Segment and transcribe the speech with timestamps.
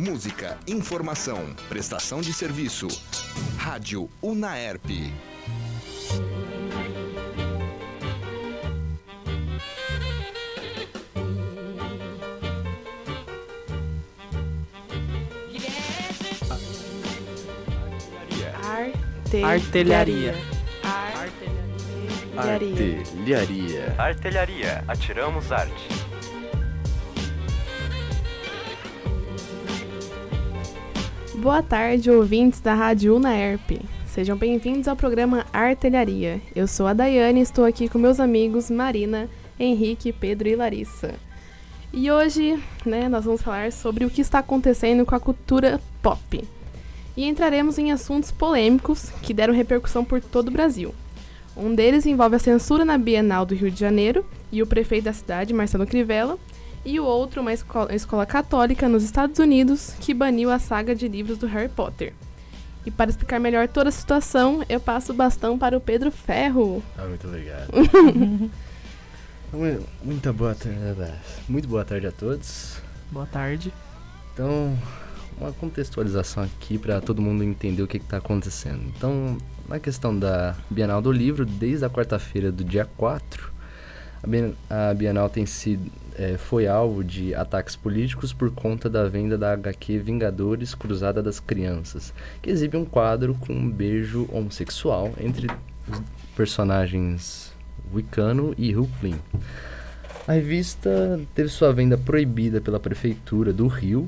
[0.00, 2.88] Música, informação, prestação de serviço.
[3.58, 4.86] Rádio Unaerp.
[19.44, 20.34] Artelharia.
[22.34, 22.94] Artelharia.
[23.18, 23.94] Artelharia.
[23.98, 24.84] Artelharia.
[24.88, 25.99] Atiramos arte.
[31.40, 33.80] Boa tarde, ouvintes da Rádio Unaerp.
[34.06, 36.38] Sejam bem-vindos ao programa Artelharia.
[36.54, 39.26] Eu sou a Daiane e estou aqui com meus amigos Marina,
[39.58, 41.14] Henrique, Pedro e Larissa.
[41.94, 46.46] E hoje, né, nós vamos falar sobre o que está acontecendo com a cultura pop.
[47.16, 50.94] E entraremos em assuntos polêmicos que deram repercussão por todo o Brasil.
[51.56, 55.14] Um deles envolve a censura na Bienal do Rio de Janeiro e o prefeito da
[55.14, 56.38] cidade, Marcelo Crivella,
[56.84, 61.06] e o outro, uma escola, escola católica nos Estados Unidos, que baniu a saga de
[61.08, 62.12] livros do Harry Potter.
[62.86, 66.82] E para explicar melhor toda a situação, eu passo o bastão para o Pedro Ferro.
[66.96, 67.68] Ah, muito obrigado.
[69.52, 70.78] Mu- Muita boa tarde.
[71.48, 72.78] Muito boa tarde a todos.
[73.10, 73.72] Boa tarde.
[74.32, 74.76] Então,
[75.38, 78.82] uma contextualização aqui para todo mundo entender o que está acontecendo.
[78.96, 79.36] Então,
[79.68, 83.49] na questão da Bienal do Livro, desde a quarta-feira do dia 4,
[84.22, 89.08] a Bien- a Bienal tem sido, eh, foi alvo de ataques políticos por conta da
[89.08, 92.12] venda da HQ Vingadores Cruzada das Crianças,
[92.42, 95.46] que exibe um quadro com um beijo homossexual entre
[95.88, 96.02] os
[96.36, 97.52] personagens
[97.92, 99.18] Wicano e Hulkling.
[100.28, 104.06] A revista teve sua venda proibida pela prefeitura do Rio,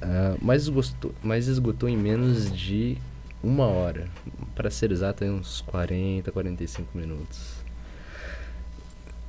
[0.00, 2.96] ah, mas, esgotou, mas esgotou em menos de
[3.42, 4.06] uma hora.
[4.54, 7.53] Para ser exato, em uns 40, 45 minutos.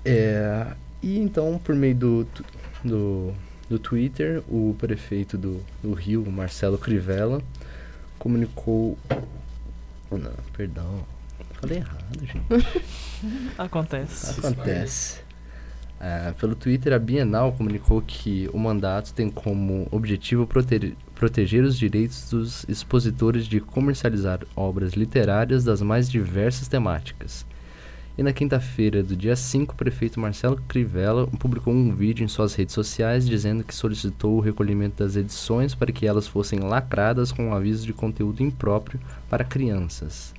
[0.06, 0.68] É,
[1.02, 2.28] e então, por meio do,
[2.84, 3.34] do,
[3.70, 7.42] do Twitter, o prefeito do, do Rio, Marcelo Crivella,
[8.20, 8.98] comunicou.
[10.12, 11.04] Não, perdão.
[11.60, 12.86] Falei errado, gente.
[13.58, 14.40] Acontece.
[14.40, 15.26] Acontece.
[16.00, 21.78] Ah, pelo Twitter, a Bienal comunicou que o mandato tem como objetivo prote- proteger os
[21.78, 27.46] direitos dos expositores de comercializar obras literárias das mais diversas temáticas.
[28.18, 32.56] E na quinta-feira do dia 5, o prefeito Marcelo Crivella publicou um vídeo em suas
[32.56, 37.50] redes sociais dizendo que solicitou o recolhimento das edições para que elas fossem lacradas com
[37.50, 40.34] um aviso de conteúdo impróprio para crianças.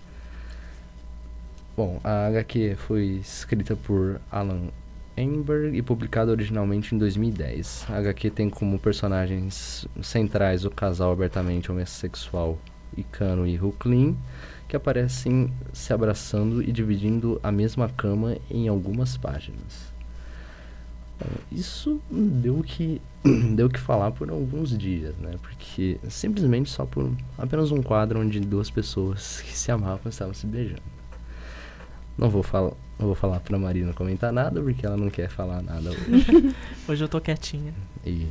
[1.76, 4.68] Bom, a HQ foi escrita por Alan
[5.14, 7.88] Einberg e publicada originalmente em 2010.
[7.90, 12.58] A HQ tem como personagens centrais o casal abertamente homossexual
[12.96, 14.16] Icano e Huklin,
[14.68, 19.94] que aparecem se abraçando e dividindo a mesma cama em algumas páginas.
[21.50, 23.00] Isso deu que
[23.54, 25.36] deu que falar por alguns dias, né?
[25.40, 30.46] Porque simplesmente só por apenas um quadro onde duas pessoas que se amavam estavam se
[30.46, 30.82] beijando.
[32.18, 35.62] Não vou falar, não vou falar pra Marina comentar nada porque ela não quer falar
[35.62, 36.54] nada hoje.
[36.88, 37.74] Hoje eu tô quietinha.
[38.06, 38.26] e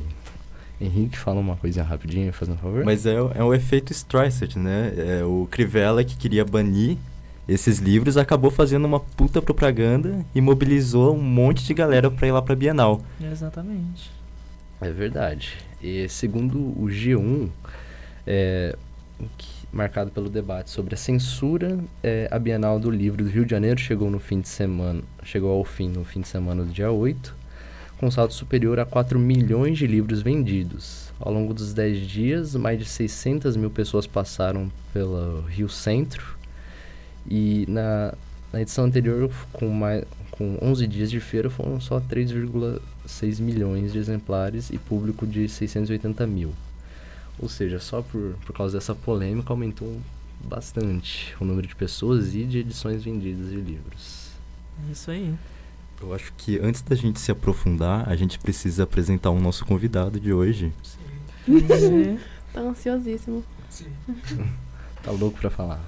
[0.80, 2.84] Henrique, fala uma coisinha rapidinho, fazendo um favor.
[2.84, 4.92] Mas é, é o efeito Streisand, né?
[4.96, 6.96] É, o Crivella que queria banir
[7.48, 12.32] esses livros acabou fazendo uma puta propaganda e mobilizou um monte de galera pra ir
[12.32, 13.00] lá pra Bienal.
[13.22, 14.10] Exatamente.
[14.80, 15.52] É verdade.
[15.82, 17.48] E segundo o G1,
[18.26, 18.76] é,
[19.38, 23.50] que- marcado pelo debate sobre a censura, é, a Bienal do Livro do Rio de
[23.52, 26.90] Janeiro chegou no fim de semana, chegou ao fim no fim de semana do dia
[26.90, 27.34] 8,
[27.98, 31.12] com saldo superior a 4 milhões de livros vendidos.
[31.18, 36.36] Ao longo dos 10 dias, mais de 600 mil pessoas passaram pelo Rio Centro
[37.28, 38.14] e na,
[38.52, 43.98] na edição anterior, com, mais, com 11 dias de feira, foram só 3,6 milhões de
[43.98, 46.52] exemplares e público de 680 mil.
[47.38, 50.00] Ou seja, só por, por causa dessa polêmica aumentou
[50.40, 54.30] bastante o número de pessoas e de edições vendidas de livros.
[54.86, 55.34] É isso aí.
[56.00, 60.20] Eu acho que antes da gente se aprofundar, a gente precisa apresentar o nosso convidado
[60.20, 60.72] de hoje.
[61.48, 62.18] É,
[62.52, 63.44] Tá ansiosíssimo.
[65.02, 65.80] Tá louco pra falar.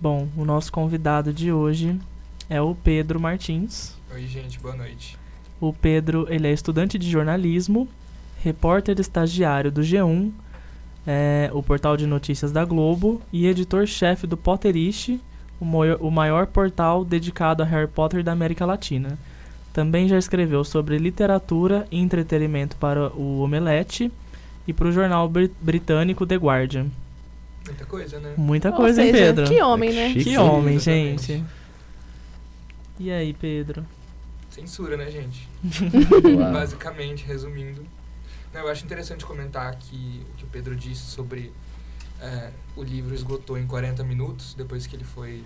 [0.00, 2.00] Bom, o nosso convidado de hoje
[2.48, 3.94] é o Pedro Martins.
[4.10, 5.18] Oi, gente, boa noite.
[5.60, 7.86] O Pedro, ele é estudante de jornalismo,
[8.42, 10.32] repórter estagiário do G1,
[11.06, 15.20] é, o portal de notícias da Globo e editor-chefe do Potterish,
[15.62, 19.16] o, moio- o maior portal dedicado a Harry Potter da América Latina.
[19.72, 24.10] Também já escreveu sobre literatura e entretenimento para o Omelete
[24.66, 26.86] e para o jornal bri- britânico The Guardian.
[27.64, 28.34] Muita coisa, né?
[28.36, 29.44] Muita Ou coisa, hein, seja, Pedro?
[29.46, 30.08] Que homem, Que né?
[30.08, 30.24] chique.
[30.24, 31.22] Que homem, exatamente.
[31.32, 31.44] gente.
[32.98, 33.84] E aí, Pedro?
[34.50, 35.48] Censura, né, gente?
[36.52, 37.86] Basicamente, resumindo.
[38.52, 41.52] Não, eu acho interessante comentar que o que o Pedro disse sobre
[42.22, 45.44] é, o livro esgotou em 40 minutos depois que ele foi,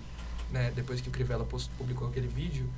[0.51, 2.69] né, depois que o Crivella post, publicou aquele vídeo.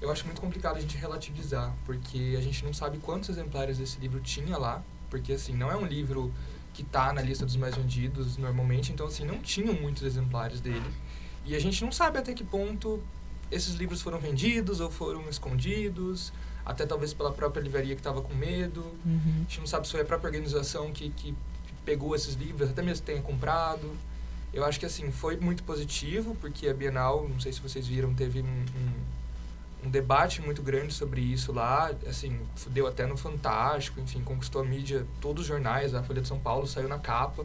[0.00, 3.98] Eu acho muito complicado a gente relativizar, porque a gente não sabe quantos exemplares esse
[3.98, 6.32] livro tinha lá, porque assim, não é um livro
[6.72, 10.90] que está na lista dos mais vendidos normalmente, então assim, não tinham muitos exemplares dele.
[11.44, 13.02] E a gente não sabe até que ponto
[13.50, 16.32] esses livros foram vendidos ou foram escondidos,
[16.64, 18.80] até talvez pela própria livraria que estava com medo.
[19.04, 19.34] Uhum.
[19.36, 21.34] A gente não sabe se foi a própria organização que, que
[21.84, 23.96] pegou esses livros, até mesmo tenha comprado.
[24.52, 28.14] Eu acho que assim, foi muito positivo, porque a Bienal, não sei se vocês viram,
[28.14, 34.00] teve um, um, um debate muito grande sobre isso lá, assim, deu até no Fantástico,
[34.00, 37.44] enfim, conquistou a mídia, todos os jornais, a Folha de São Paulo saiu na capa.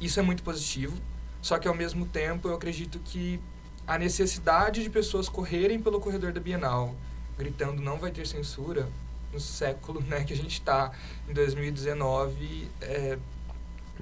[0.00, 0.96] Isso é muito positivo,
[1.42, 3.38] só que ao mesmo tempo eu acredito que
[3.86, 6.94] a necessidade de pessoas correrem pelo corredor da Bienal,
[7.36, 8.88] gritando não vai ter censura,
[9.34, 10.92] no século né, que a gente está,
[11.28, 13.18] em 2019, é,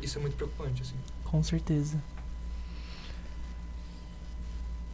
[0.00, 0.82] isso é muito preocupante.
[0.82, 0.94] Assim.
[1.24, 1.98] Com certeza.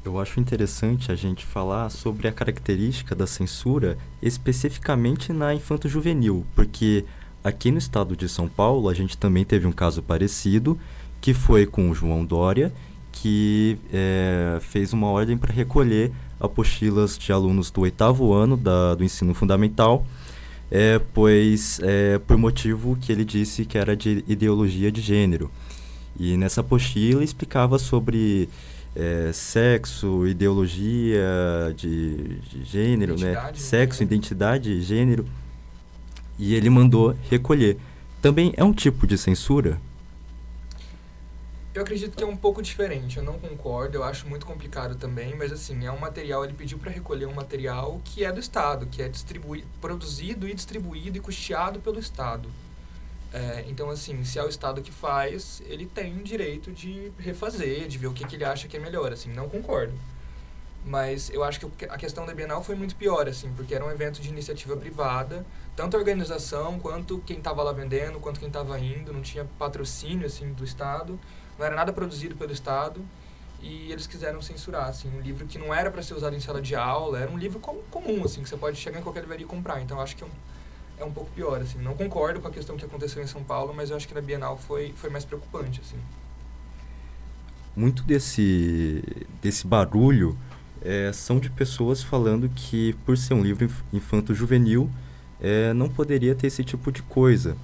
[0.05, 7.05] Eu acho interessante a gente falar sobre a característica da censura especificamente na infanto-juvenil, porque
[7.45, 10.79] aqui no estado de São Paulo a gente também teve um caso parecido,
[11.21, 12.73] que foi com o João Dória,
[13.13, 19.05] que é, fez uma ordem para recolher apostilas de alunos do oitavo ano da, do
[19.05, 20.07] ensino fundamental,
[20.71, 25.51] é, pois é, por motivo que ele disse que era de ideologia de gênero.
[26.19, 28.49] E nessa apostila explicava sobre
[28.95, 31.23] é, sexo, ideologia
[31.77, 33.31] de, de gênero, né?
[33.31, 33.65] Identidade, né?
[33.65, 35.25] Sexo, identidade, gênero.
[36.39, 37.79] E ele mandou recolher.
[38.21, 39.81] Também é um tipo de censura?
[41.79, 45.37] Eu acredito que é um pouco diferente, eu não concordo, eu acho muito complicado também,
[45.37, 48.87] mas assim, é um material, ele pediu para recolher um material que é do Estado,
[48.87, 52.49] que é distribuído, produzido e distribuído e custeado pelo Estado.
[53.33, 57.97] É, então, assim, se é o Estado que faz, ele tem direito de refazer, de
[57.97, 59.95] ver o que, que ele acha que é melhor, assim, não concordo.
[60.85, 63.91] Mas eu acho que a questão da Bienal foi muito pior, assim, porque era um
[63.93, 65.47] evento de iniciativa privada,
[65.77, 70.27] tanto a organização, quanto quem estava lá vendendo, quanto quem estava indo, não tinha patrocínio,
[70.27, 71.17] assim, do Estado,
[71.59, 73.01] não era nada produzido pelo Estado,
[73.61, 76.63] e eles quiseram censurar, assim, um livro que não era para ser usado em sala
[76.63, 79.45] de aula, era um livro com, comum, assim, que você pode chegar em qualquer livraria
[79.45, 80.31] e comprar, então acho que é um,
[81.01, 83.75] é um pouco pior, assim, não concordo com a questão que aconteceu em São Paulo,
[83.75, 85.97] mas eu acho que na Bienal foi, foi mais preocupante, assim.
[87.77, 89.03] muito desse,
[89.41, 90.37] desse barulho
[90.83, 94.91] é, são de pessoas falando que, por ser um livro inf- infanto-juvenil,
[95.41, 97.57] é, não poderia ter esse tipo de coisa.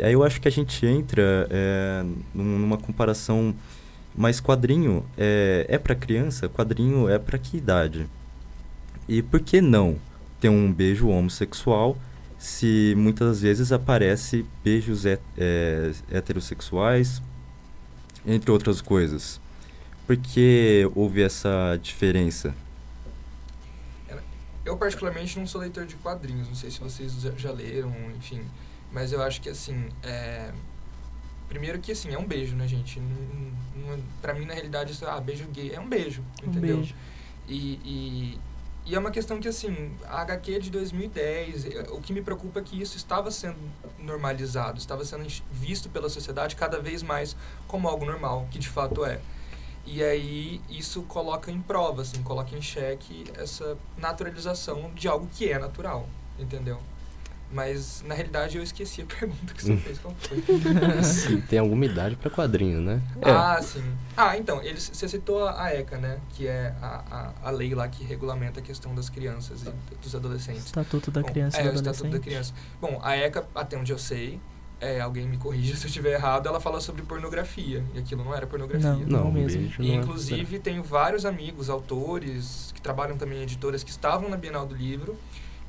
[0.00, 2.02] Aí eu acho que a gente entra é,
[2.34, 3.54] num- numa comparação,
[4.14, 6.48] mas quadrinho é, é para criança?
[6.48, 8.06] Quadrinho é para que idade?
[9.08, 9.96] E por que não
[10.40, 11.96] ter um beijo homossexual
[12.38, 17.22] se muitas vezes aparece beijos he- é, heterossexuais,
[18.26, 19.40] entre outras coisas?
[20.06, 22.54] Por que houve essa diferença?
[24.64, 26.46] Eu, particularmente, não sou leitor de quadrinhos.
[26.48, 28.42] Não sei se vocês já leram, enfim.
[28.92, 30.50] Mas eu acho que, assim, é...
[31.48, 33.00] Primeiro que, assim, é um beijo, né, gente?
[33.00, 36.76] Não, não, pra mim, na realidade, isso, ah, beijo gay é um beijo, Um entendeu?
[36.76, 36.94] beijo.
[37.48, 38.38] E, e,
[38.84, 42.20] e é uma questão que, assim, a HQ é de 2010, eh, o que me
[42.20, 43.56] preocupa é que isso estava sendo
[43.98, 47.34] normalizado, estava sendo visto pela sociedade cada vez mais
[47.66, 49.20] como algo normal, que de fato é.
[49.86, 55.50] E aí isso coloca em prova, assim, coloca em xeque essa naturalização de algo que
[55.50, 56.06] é natural,
[56.38, 56.78] entendeu?
[57.50, 59.78] Mas, na realidade, eu esqueci a pergunta que você Hum.
[59.78, 60.42] fez, qual foi?
[61.02, 63.00] Se tem alguma idade para quadrinho, né?
[63.22, 63.82] Ah, sim.
[64.14, 66.18] Ah, então, eles, você citou a, ECA, né?
[66.30, 70.14] Que é a, a, a lei lá que regulamenta a questão das crianças e dos
[70.14, 70.66] adolescentes.
[70.66, 72.22] Estatuto da Bom, Criança é, e do o Estatuto da Adolescente.
[72.24, 72.52] Criança.
[72.80, 74.38] Bom, a ECA, até onde eu sei,
[74.78, 77.82] é, alguém me corrija se eu estiver errado, ela fala sobre pornografia.
[77.94, 78.90] E aquilo não era pornografia.
[78.90, 79.58] Não, Não, não mesmo.
[79.62, 83.90] beijo E, não é- inclusive, tenho vários amigos, autores, que trabalham também em editoras, que
[83.90, 85.16] estavam na Bienal do Livro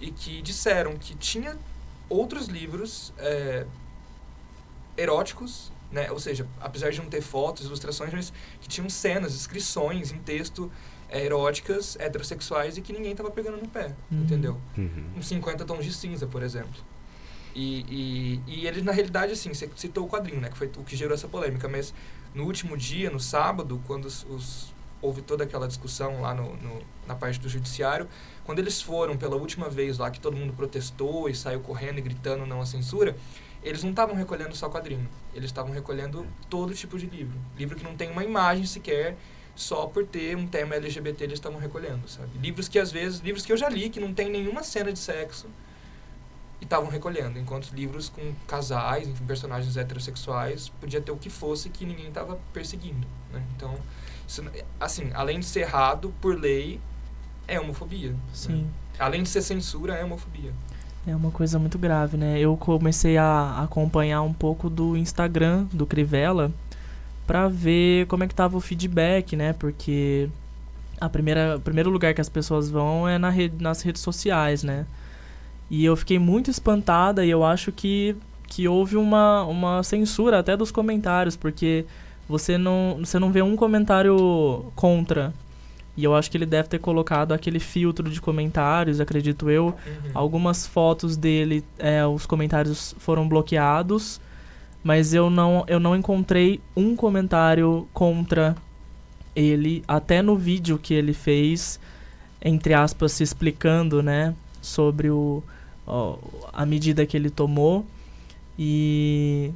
[0.01, 1.57] e que disseram que tinha
[2.09, 3.65] outros livros é,
[4.97, 6.11] eróticos, né?
[6.11, 10.71] ou seja, apesar de não ter fotos, ilustrações, mas que tinham cenas, inscrições em texto
[11.09, 14.21] é, eróticas, heterossexuais e que ninguém estava pegando no pé, Uhum.
[14.23, 14.57] entendeu?
[14.77, 15.05] Uhum.
[15.17, 16.81] uns 50 tons de cinza, por exemplo.
[17.55, 20.49] E, e, e ele, na realidade, assim, você citou o quadrinho, né?
[20.49, 21.67] Que foi o que gerou essa polêmica.
[21.67, 21.93] Mas
[22.35, 26.81] no último dia, no sábado, quando os, os- houve toda aquela discussão lá no, no-
[27.07, 28.07] na parte do judiciário,
[28.49, 32.01] quando eles foram pela última vez lá, que todo mundo protestou e saiu correndo e
[32.01, 33.15] gritando não à censura,
[33.61, 35.07] eles não estavam recolhendo só quadrinho.
[35.35, 37.37] Eles estavam recolhendo todo tipo de livro.
[37.55, 39.15] Livro que não tem uma imagem sequer,
[39.55, 42.39] só por ter um tema LGBT eles estavam recolhendo, sabe?
[42.39, 44.97] Livros que às vezes, livros que eu já li, que não tem nenhuma cena de
[44.97, 45.45] sexo,
[46.59, 51.69] e estavam recolhendo, enquanto livros com casais, enfim, personagens heterossexuais, podia ter o que fosse
[51.69, 53.43] que ninguém estava perseguindo, né?
[53.55, 53.77] Então,
[54.27, 54.43] isso,
[54.79, 56.81] assim, além de ser errado por lei,
[57.49, 58.15] é homofobia.
[58.33, 58.63] Sim.
[58.63, 58.67] Né?
[58.99, 60.51] Além de ser censura, é homofobia.
[61.07, 62.39] É uma coisa muito grave, né?
[62.39, 66.51] Eu comecei a acompanhar um pouco do Instagram do Crivella
[67.25, 69.53] para ver como é que tava o feedback, né?
[69.53, 70.29] Porque
[70.99, 74.63] a primeira, o primeiro lugar que as pessoas vão é na rede, nas redes sociais,
[74.63, 74.85] né?
[75.69, 78.15] E eu fiquei muito espantada e eu acho que,
[78.47, 81.85] que houve uma, uma censura até dos comentários, porque
[82.27, 85.33] você não, você não vê um comentário contra.
[85.99, 89.65] E eu acho que ele deve ter colocado aquele filtro de comentários, acredito eu.
[89.65, 90.11] Uhum.
[90.13, 94.21] Algumas fotos dele, é, os comentários foram bloqueados,
[94.81, 98.55] mas eu não, eu não encontrei um comentário contra
[99.35, 101.77] ele, até no vídeo que ele fez,
[102.41, 105.43] entre aspas, se explicando, né, sobre o,
[105.85, 106.17] ó,
[106.53, 107.85] a medida que ele tomou.
[108.57, 109.51] E,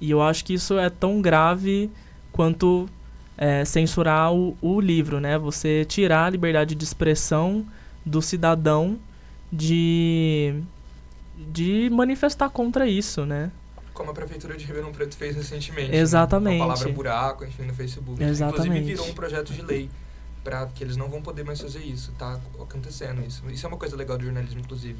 [0.00, 1.90] e eu acho que isso é tão grave
[2.32, 2.88] quanto
[3.44, 5.36] é, censurar o, o livro, né?
[5.36, 7.66] Você tirar a liberdade de expressão
[8.06, 8.98] do cidadão
[9.52, 10.62] de,
[11.50, 13.50] de manifestar contra isso, né?
[13.92, 15.90] Como a prefeitura de Ribeirão Preto fez recentemente.
[15.90, 15.96] né?
[15.98, 16.58] Exatamente.
[16.58, 18.22] Com a palavra buraco, enfim, no Facebook.
[18.22, 18.62] Exatamente.
[18.68, 19.90] Inclusive virou um projeto de lei
[20.44, 22.12] para que eles não vão poder mais fazer isso.
[22.12, 23.42] Tá acontecendo isso.
[23.50, 24.98] Isso é uma coisa legal do jornalismo, inclusive.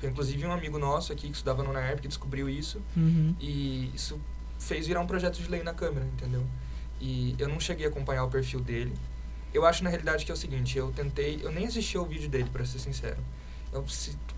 [0.00, 3.34] Foi inclusive um amigo nosso aqui que estudava no UNAERP que descobriu isso Uhum.
[3.40, 4.18] e isso
[4.58, 6.42] fez virar um projeto de lei na Câmara, entendeu?
[7.04, 8.92] E eu não cheguei a acompanhar o perfil dele.
[9.52, 12.28] Eu acho na realidade que é o seguinte, eu tentei, eu nem assisti ao vídeo
[12.28, 13.18] dele, para ser sincero.
[13.72, 13.84] Eu,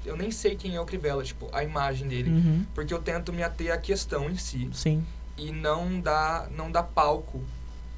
[0.06, 2.64] eu nem sei quem é o Crivella, tipo, a imagem dele, Uhum.
[2.74, 5.04] porque eu tento me ater à questão em si Sim.
[5.36, 7.42] e não dar não dar palco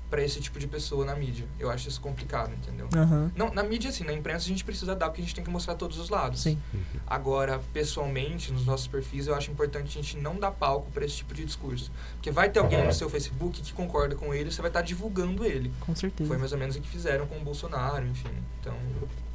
[0.08, 1.46] para esse tipo de pessoa na mídia.
[1.58, 2.88] Eu acho isso complicado, entendeu?
[2.94, 3.30] Aham.
[3.36, 5.50] Não, na mídia assim, na imprensa a gente precisa dar porque a gente tem que
[5.50, 6.42] mostrar todos os lados.
[6.42, 6.58] Sim.
[7.06, 11.16] Agora, pessoalmente, nos nossos perfis, eu acho importante a gente não dar palco para esse
[11.16, 11.90] tipo de discurso.
[12.14, 15.44] Porque vai ter alguém no seu Facebook que concorda com ele, você vai estar divulgando
[15.44, 15.72] ele.
[15.80, 16.28] Com certeza.
[16.28, 18.30] Foi mais ou menos o que fizeram com o Bolsonaro, enfim.
[18.60, 18.74] Então,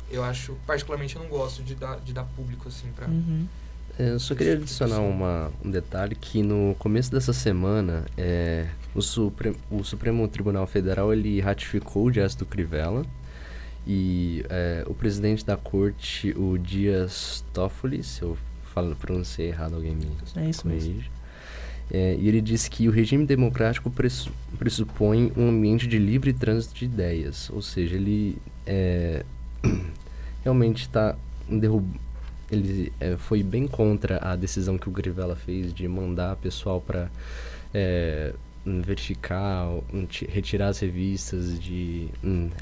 [0.10, 3.08] eu acho, particularmente, eu não gosto de dar, de dar público, assim, pra...
[3.08, 3.48] Uhum.
[4.00, 9.02] É, Eu só queria adicionar uma, um detalhe que no começo dessa semana é, o,
[9.02, 13.06] Supre, o Supremo Tribunal Federal ele ratificou o gesto do Crivella
[13.88, 18.38] e é, o presidente da corte, o Dias Toffoli, se eu
[18.74, 20.90] falo, pronunciei errado, alguém me É isso mesmo.
[20.92, 21.12] corrige.
[21.94, 26.74] É, e ele disse que o regime democrático pressu- pressupõe um ambiente de livre trânsito
[26.76, 29.26] de ideias, ou seja, ele é,
[30.44, 31.18] realmente está
[32.50, 37.10] ele é, foi bem contra a decisão que o Grivella fez de mandar pessoal para
[37.74, 38.34] é,
[38.66, 39.68] verificar,
[40.10, 42.10] ti- retirar as revistas de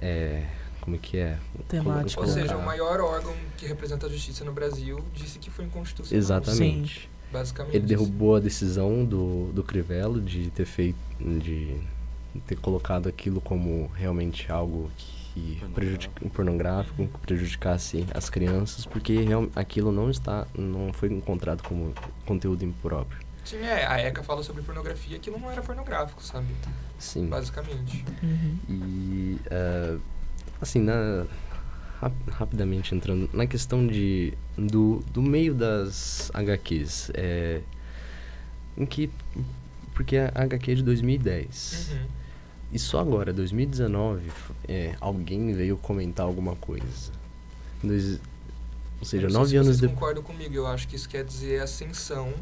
[0.02, 0.46] é,
[0.82, 1.38] como é que é?
[1.68, 2.22] Temática.
[2.22, 6.18] Ou seja, o maior órgão que representa a justiça no Brasil disse que foi inconstitucional.
[6.18, 7.10] Exatamente.
[7.32, 7.76] Basicamente.
[7.76, 11.76] Ele derrubou a decisão do, do Crivella de ter feito, de
[12.48, 19.48] ter colocado aquilo como realmente algo que prejudica, pornográfico, que prejudicasse as crianças, porque real,
[19.56, 21.94] aquilo não está, não foi encontrado como
[22.26, 23.20] conteúdo impróprio.
[23.46, 26.48] Sim, é, a ECA fala sobre pornografia, aquilo não era pornográfico, sabe?
[27.00, 27.28] Sim.
[27.28, 28.06] Basicamente.
[28.22, 28.58] Uhum.
[28.70, 29.98] E eh,
[30.62, 31.26] assim, na,
[32.02, 37.62] rap- rapidamente entrando na questão de do, do meio das HQs, é,
[38.78, 39.10] em que
[39.94, 42.06] porque a HQ é de 2010 Uhum.
[42.74, 47.12] e só agora 2019 f- é, alguém veio comentar alguma coisa.
[47.84, 48.20] Dois-
[49.00, 49.98] ou seja, nove se anos vocês depois.
[49.98, 52.34] concordam comigo, eu acho que isso quer dizer ascensão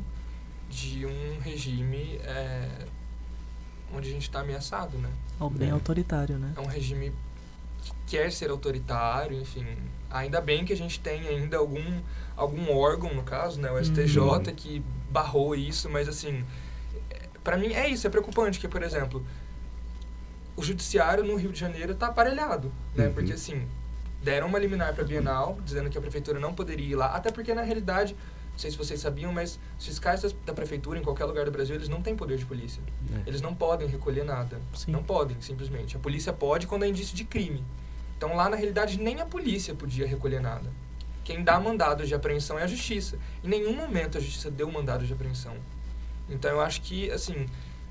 [0.70, 2.68] de um regime é,
[3.94, 5.10] onde a gente está ameaçado, né?
[5.40, 5.72] Algo bem É.
[5.72, 6.54] autoritário, né?
[6.56, 7.14] É um regime
[7.82, 9.66] que quer ser autoritário, enfim.
[10.10, 12.02] Ainda bem que a gente tem ainda algum,
[12.36, 13.72] algum órgão, no caso, né?
[13.72, 14.44] O STJ, Uhum.
[14.56, 16.44] que barrou isso, mas assim,
[17.10, 19.26] é, pra mim é isso, é preocupante, que, por exemplo,
[20.56, 23.08] o judiciário no Rio de Janeiro tá aparelhado, né?
[23.08, 23.14] Uhum.
[23.14, 23.68] Porque assim,
[24.24, 27.54] deram uma liminar pra Bienal, dizendo que a prefeitura não poderia ir lá, até porque
[27.54, 28.16] na realidade,
[28.58, 31.76] não sei se vocês sabiam, mas os fiscais da prefeitura em qualquer lugar do Brasil,
[31.76, 32.82] eles não têm poder de polícia.
[33.14, 33.30] É.
[33.30, 34.60] Eles não podem recolher nada.
[34.74, 34.92] Sim.
[34.92, 35.96] Não podem, simplesmente.
[35.96, 37.64] A polícia pode quando é indício de crime.
[38.18, 40.72] Então lá na realidade nem a polícia podia recolher nada.
[41.24, 43.20] Quem dá mandado de apreensão é a justiça.
[43.44, 45.56] Em nenhum momento a justiça deu mandado de apreensão.
[46.28, 47.46] Então eu acho que, assim,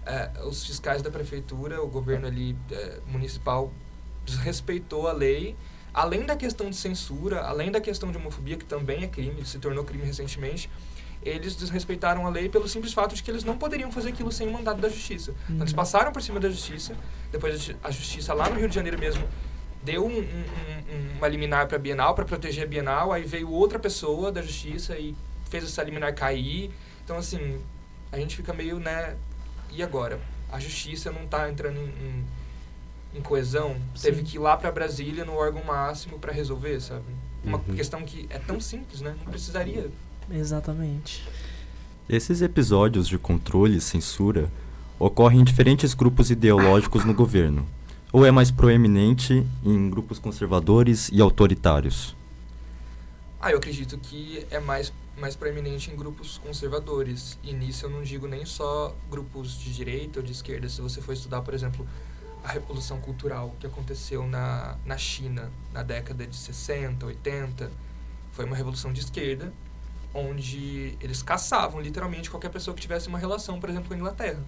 [0.04, 3.72] é, os fiscais da prefeitura, o governo ali é, municipal
[4.26, 5.56] desrespeitou a lei.
[5.96, 9.58] Além da questão de censura, além da questão de homofobia, que também é crime, se
[9.58, 10.68] tornou crime recentemente,
[11.22, 14.46] eles desrespeitaram a lei pelo simples fato de que eles não poderiam fazer aquilo sem
[14.46, 15.32] o mandado da justiça.
[15.44, 15.76] Então, eles Uhum.
[15.76, 16.94] passaram por cima da justiça,
[17.32, 19.26] depois a justiça lá no Rio de Janeiro mesmo
[19.82, 23.50] deu um- um- um- uma liminar para a Bienal, para proteger a Bienal, aí veio
[23.50, 25.16] outra pessoa da justiça e
[25.48, 26.70] fez essa liminar cair.
[27.04, 27.58] Então, assim,
[28.12, 29.16] a gente fica meio, né?
[29.72, 30.20] E agora?
[30.52, 32.24] A justiça não está entrando em, em,
[33.16, 33.76] em coesão?
[33.94, 34.02] Sim.
[34.10, 37.04] Teve que ir lá para Brasília no órgão máximo para resolver, sabe?
[37.44, 37.74] Uma Uhum.
[37.76, 39.14] questão que é tão simples, né?
[39.24, 39.90] Não precisaria.
[40.30, 41.26] Exatamente.
[42.08, 44.50] Esses episódios de controle e censura
[44.98, 47.66] ocorrem em diferentes grupos ideológicos no governo,
[48.12, 52.16] ou é mais proeminente em grupos conservadores e autoritários?
[53.40, 57.38] Ah, eu acredito que é mais, mais proeminente em grupos conservadores.
[57.44, 60.68] E nisso eu não digo nem só grupos de direita ou de esquerda.
[60.68, 61.86] Se você for estudar, por exemplo,
[62.46, 67.70] a Revolução Cultural que aconteceu na, na China na década de 60, 80,
[68.30, 69.52] foi uma revolução de esquerda,
[70.14, 74.40] onde eles caçavam literalmente qualquer pessoa que tivesse uma relação, por exemplo, com a Inglaterra.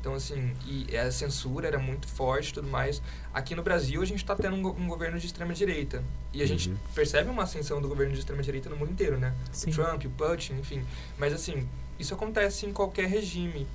[0.00, 3.02] Então, assim, e a censura era muito forte e tudo mais.
[3.34, 6.02] Aqui no Brasil, a gente está tendo um, um governo de extrema-direita.
[6.32, 6.76] E a gente Uhum.
[6.94, 9.34] percebe uma ascensão do governo de extrema-direita no mundo inteiro, né?
[9.52, 9.70] Sim.
[9.70, 10.84] O Trump, o Putin, enfim.
[11.18, 11.68] Mas, assim,
[11.98, 13.66] isso acontece em qualquer regime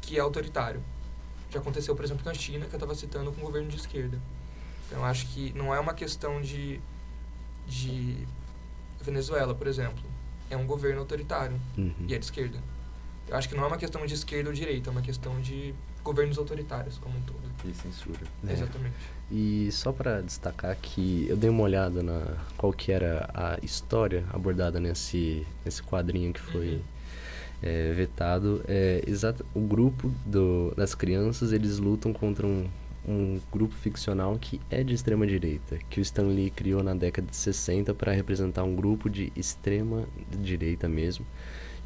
[0.00, 0.82] que é autoritário.
[1.50, 4.18] Já aconteceu, por exemplo, na China, que eu estava citando, com o governo de esquerda.
[4.86, 6.80] Então, eu acho que não é uma questão de,
[7.66, 8.26] de
[9.02, 10.02] Venezuela, por exemplo.
[10.50, 11.92] É um governo autoritário Uhum.
[12.06, 12.58] e é de esquerda.
[13.28, 15.74] Eu acho que não é uma questão de esquerda ou direita, é uma questão de
[16.02, 17.38] governos autoritários como um todo.
[17.64, 18.20] E censura.
[18.46, 18.52] É.
[18.52, 18.94] Exatamente.
[19.30, 24.24] E só para destacar que eu dei uma olhada na qual que era a história
[24.32, 26.82] abordada nesse, nesse quadrinho que foi Uhum.
[27.62, 28.62] É, vetado.
[28.68, 32.66] É, exato, o grupo do, das crianças, eles lutam contra um,
[33.06, 37.26] um grupo ficcional que é de extrema direita, que o Stan Lee criou na década
[37.28, 40.04] de 60 para representar um grupo de extrema
[40.40, 41.24] direita mesmo.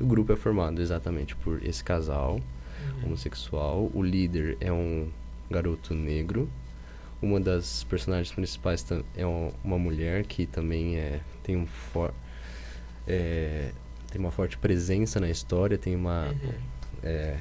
[0.01, 2.41] E o grupo é formado exatamente por esse casal,
[3.01, 3.07] Uhum.
[3.07, 3.91] homossexual.
[3.95, 5.09] O líder é um
[5.49, 6.49] garoto negro.
[7.21, 8.85] Uma das personagens principais
[9.17, 12.13] é um- uma mulher que também é, tem, um for,
[13.07, 13.71] é,
[14.13, 16.53] tem uma forte presença na história, tem, uma, Uhum.
[17.03, 17.39] é,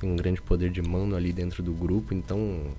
[0.00, 2.14] tem um grande poder de mando ali dentro do grupo.
[2.14, 2.70] Então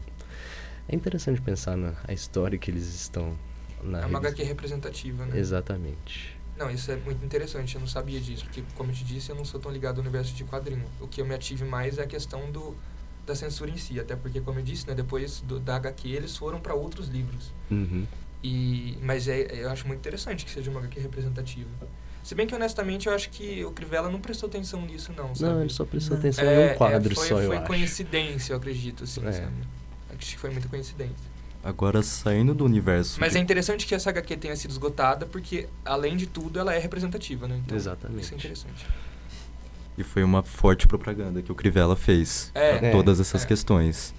[0.88, 3.38] é interessante pensar na a história que eles estão
[3.84, 4.28] na É uma revista.
[4.42, 5.38] HQ representativa, né?
[5.38, 6.38] Exatamente.
[6.58, 9.36] Não, isso é muito interessante, eu não sabia disso, porque, como eu te disse, eu
[9.36, 10.86] não sou tão ligado ao universo de quadrinho.
[11.02, 12.76] O que eu me ative mais é a questão do,
[13.26, 16.38] da censura em si, até porque, como eu disse, né, depois do, da HQ eles
[16.38, 17.52] foram para outros livros.
[17.72, 18.06] Uhum.
[18.44, 21.70] E, mas é, eu acho muito interessante que seja uma HQ representativa.
[22.24, 25.54] Se bem que, honestamente, eu acho que o Crivella não prestou atenção nisso, não, sabe?
[25.54, 26.20] Não, ele só prestou Não.
[26.22, 29.32] atenção É, em um quadro é, foi, só, eu Foi coincidência, eu acredito, assim, É.
[29.34, 29.54] sabe?
[30.18, 31.34] Acho que foi muita coincidência.
[31.62, 33.20] Agora, saindo do universo.
[33.20, 36.74] Mas de- é interessante que essa HQ tenha sido esgotada, porque, além de tudo, ela
[36.74, 37.60] é representativa, né?
[37.66, 38.22] Então, Exatamente.
[38.22, 38.86] Isso é interessante.
[39.98, 42.78] E foi uma forte propaganda que o Crivella fez É.
[42.78, 42.92] pra É.
[42.92, 43.48] todas essas É.
[43.48, 44.14] questões.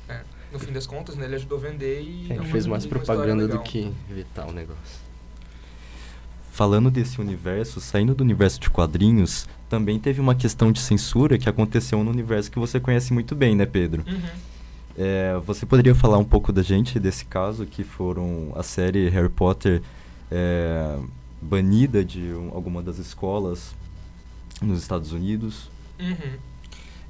[0.52, 2.30] No fim das contas, né, ele ajudou a vender e...
[2.30, 5.03] É, ele fez mais propaganda do que evitar o negócio.
[6.54, 11.48] Falando desse universo, saindo do universo de quadrinhos, também teve uma questão de censura que
[11.48, 14.04] aconteceu no universo que você conhece muito bem, né, Pedro?
[14.06, 14.22] Uhum.
[14.96, 19.28] É, você poderia falar um pouco da gente desse caso, que foram a série Harry
[19.28, 19.82] Potter
[20.30, 20.96] é,
[21.42, 23.74] banida de um- alguma das escolas
[24.62, 25.68] nos Estados Unidos?
[25.98, 26.38] Uhum.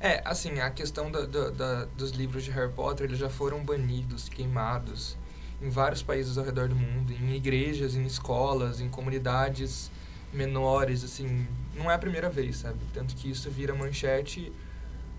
[0.01, 3.63] É, assim, a questão da, da- da- dos livros de Harry Potter, eles já foram
[3.63, 5.19] banidos, queimados
[5.61, 9.90] em vários países ao redor do mundo, em igrejas, em escolas, em comunidades
[10.33, 12.79] menores, assim, não é a primeira vez, sabe?
[12.93, 14.53] Tanto que isso vira manchete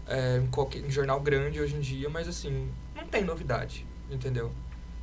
[0.08, 4.52] é, em, qualquer, em jornal grande hoje em dia, mas assim, não tem novidade, entendeu?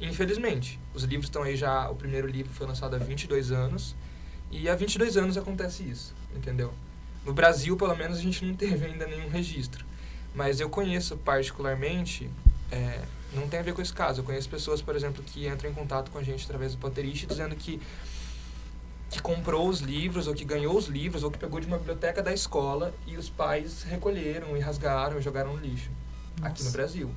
[0.01, 3.95] Infelizmente, os livros estão aí já, o primeiro livro foi lançado há 22 anos,
[4.51, 6.75] e há 22 anos acontece isso, entendeu?
[7.25, 9.85] No Brasil, pelo menos, a gente não teve ainda nenhum registro.
[10.35, 12.29] Mas eu conheço particularmente,
[12.71, 13.01] é,
[13.35, 15.75] não tem a ver com esse caso, eu conheço pessoas, por exemplo, que entram em
[15.75, 17.81] contato com a gente através do Potterish dizendo que,
[19.11, 22.23] que comprou os livros, ou que ganhou os livros, ou que pegou de uma biblioteca
[22.23, 25.91] da escola e os pais recolheram e rasgaram e jogaram no lixo.
[26.43, 26.71] Aqui no Nossa.
[26.71, 27.11] Brasil.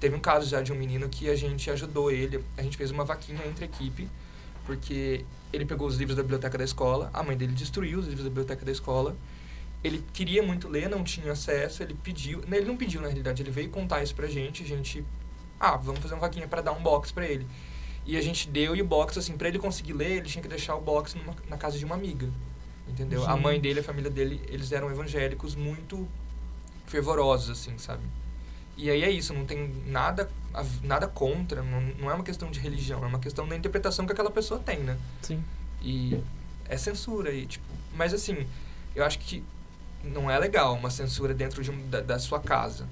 [0.00, 2.90] Teve um caso já de um menino que a gente ajudou ele, a gente fez
[2.90, 4.08] uma vaquinha entre equipe,
[4.66, 8.24] porque ele pegou os livros da biblioteca da escola, a mãe dele destruiu os livros
[8.24, 9.16] da biblioteca da escola.
[9.82, 13.42] Ele queria muito ler, não tinha acesso, ele pediu, não, ele não pediu na realidade,
[13.42, 15.04] ele veio contar isso pra gente, a gente,
[15.64, 17.46] ah, vamos fazer uma vaquinha para dar um box pra ele.
[18.06, 20.48] E a gente deu e o box assim, para ele conseguir ler, ele tinha que
[20.48, 22.28] deixar o box numa- na casa de uma amiga.
[22.86, 23.24] Entendeu?
[23.26, 23.62] A mãe Gente.
[23.62, 26.06] dele, a família dele, eles eram evangélicos muito
[26.86, 28.02] fervorosos assim, sabe?
[28.76, 30.28] E aí é isso, não tem nada,
[30.82, 34.12] nada contra, não, não é uma questão de religião, é uma questão da interpretação que
[34.12, 34.98] aquela pessoa tem, né?
[35.22, 35.42] Sim.
[35.80, 36.20] E
[36.68, 37.64] é censura aí, tipo.
[37.94, 38.46] Mas assim,
[38.94, 39.42] eu acho que
[40.02, 42.86] não é legal uma censura dentro de um- da, da sua casa.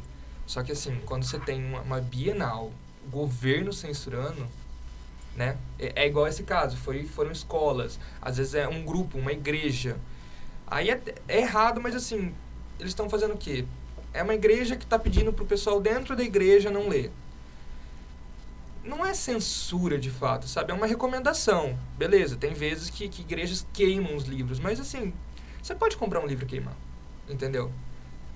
[0.47, 2.73] Só que assim, quando você tem uma, uma bienal,
[3.07, 4.47] o governo censurando,
[5.37, 5.57] né?
[5.79, 9.97] É, é igual esse caso, foi, foram escolas, às vezes é um grupo, uma igreja.
[10.67, 12.35] Aí é, é errado, mas assim,
[12.79, 13.65] eles estão fazendo o quê?
[14.13, 17.11] É uma igreja que está pedindo pro pessoal dentro da igreja não ler.
[18.85, 20.73] Não é censura de fato, sabe?
[20.73, 21.79] É uma recomendação.
[21.97, 25.15] Beleza, tem vezes que, que igrejas queimam os livros, mas assim,
[25.63, 26.77] você pode comprar um livro e queimar.
[27.29, 27.73] Entendeu?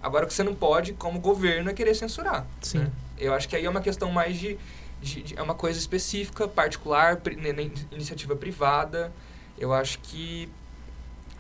[0.03, 2.47] Agora o que você não pode, como governo, é querer censurar.
[2.61, 2.79] Sim.
[2.81, 2.91] né?
[3.19, 4.59] Eu acho que aí é uma questão mais de,
[5.01, 9.13] de- de- é uma coisa específica, particular, pri- ne- ne- iniciativa privada.
[9.59, 10.49] Eu acho que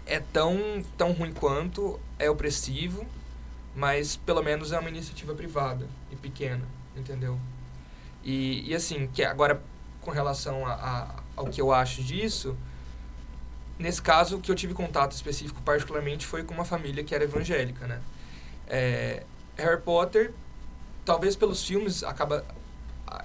[0.07, 3.05] é tão tão ruim quanto é opressivo,
[3.75, 6.65] mas pelo menos é uma iniciativa privada e pequena,
[6.97, 7.39] entendeu?
[8.25, 9.61] E, e assim, que agora
[10.01, 12.57] com relação a, a- ao que eu acho disso,
[13.79, 17.25] nesse caso o que eu tive contato específico particularmente foi com uma família que era
[17.25, 18.01] evangélica, né?
[18.69, 19.23] É,
[19.57, 20.33] Harry Potter,
[21.05, 22.45] talvez pelos filmes acaba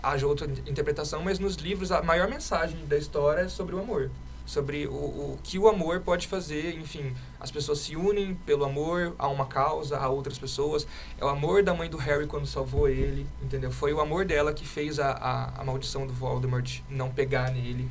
[0.04, 3.80] haja outra in- interpretação, mas nos livros a maior mensagem da história é sobre o
[3.80, 4.12] amor,
[4.46, 9.16] sobre o, o que o amor pode fazer, enfim, as pessoas se unem pelo amor
[9.18, 10.86] a uma causa, a outras pessoas.
[11.20, 13.72] É o amor da mãe do Harry quando salvou ele, entendeu?
[13.72, 17.90] Foi o amor dela que fez a, a, a maldição do Voldemort não pegar nele.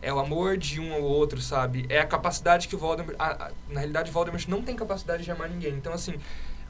[0.00, 1.86] É o amor de um ao outro, sabe?
[1.88, 3.16] É a capacidade que o Voldemort...
[3.18, 5.72] a- a- na realidade, Voldemort não tem capacidade de amar ninguém.
[5.74, 6.14] Então, assim,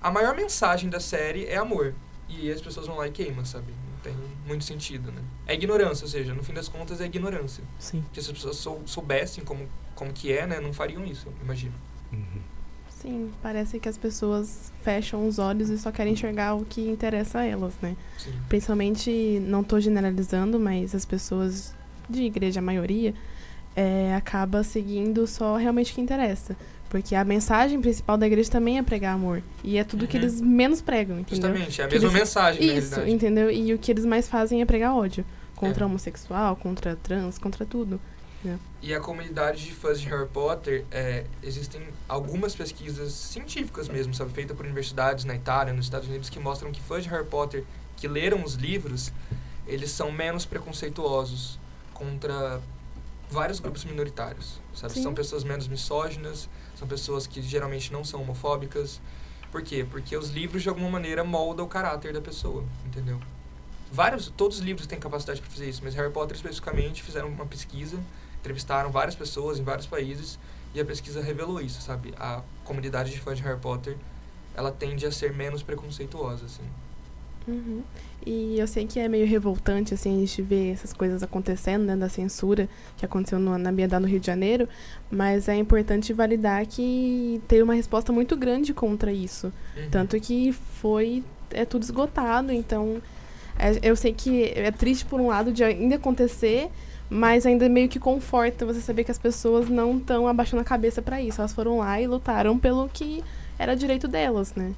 [0.05, 1.95] a maior mensagem da série é amor.
[2.29, 3.73] E as pessoas vão lá e queimam, sabe?
[3.91, 4.15] Não tem
[4.47, 5.23] muito sentido, né?
[5.47, 7.65] É ignorância, ou seja, no fim das contas é ignorância.
[7.79, 8.03] Sim.
[8.03, 10.61] Porque se as pessoas sou, soubessem como, como que é, né?
[10.61, 11.73] Não fariam isso, eu imagino.
[12.13, 12.43] Uhum.
[12.91, 17.39] Sim, parece que as pessoas fecham os olhos e só querem enxergar o que interessa
[17.39, 17.97] a elas, né?
[18.19, 18.33] Sim.
[18.47, 21.75] Principalmente, não estou generalizando, mas as pessoas
[22.11, 23.15] de igreja, a maioria,
[23.75, 26.55] é, acaba seguindo só realmente o que interessa.
[26.95, 29.43] Porque a mensagem principal da igreja também é pregar amor.
[29.65, 30.23] E é tudo que Uhum.
[30.23, 31.49] eles menos pregam, entendeu?
[31.51, 33.51] Justamente, é a Que mesma eles- mensagem, Isso, entendeu?
[33.51, 35.27] E o que eles mais fazem é pregar ódio.
[35.57, 35.87] Contra É.
[35.87, 38.01] homossexual, contra trans, contra tudo.
[38.81, 44.31] E a comunidade de fãs de Harry Potter, é, existem algumas pesquisas científicas mesmo, sabe,
[44.33, 47.65] feitas por universidades na Itália, nos Estados Unidos, que mostram que fãs de Harry Potter
[47.97, 49.13] que leram os livros,
[49.67, 51.59] eles são menos preconceituosos
[51.93, 52.61] contra
[53.31, 54.93] vários grupos minoritários, sabe?
[54.93, 55.03] Sim.
[55.03, 59.01] São pessoas menos misóginas, são pessoas que geralmente não são homofóbicas.
[59.51, 59.87] Por quê?
[59.89, 63.21] Porque os livros, de alguma maneira, moldam o caráter da pessoa, entendeu?
[63.93, 67.47] Vários, todos os livros têm capacidade para fazer isso, mas Harry Potter especificamente fizeram uma
[67.47, 67.97] pesquisa,
[68.41, 70.39] entrevistaram várias pessoas em vários países
[70.75, 72.13] e a pesquisa revelou isso, sabe?
[72.19, 73.97] A comunidade de fãs de Harry Potter,
[74.57, 76.69] ela tende a ser menos preconceituosa, assim.
[77.47, 77.85] Uhum.
[78.27, 81.95] E eu sei que é meio revoltante, assim, a gente ver essas coisas acontecendo, né,
[81.95, 84.67] da censura que aconteceu no, na Bienal no Rio de Janeiro,
[85.11, 89.53] mas é importante validar que teve uma resposta muito grande contra isso.
[89.77, 89.91] Uhum.
[89.91, 93.03] Tanto que foi, é tudo esgotado, então
[93.59, 96.71] é- eu sei que é triste por um lado de ainda acontecer,
[97.11, 101.03] mas ainda meio que conforta você saber que as pessoas não estão abaixando a cabeça
[101.03, 101.41] pra isso.
[101.41, 103.23] Elas foram lá e lutaram pelo que
[103.59, 104.73] era direito delas, né?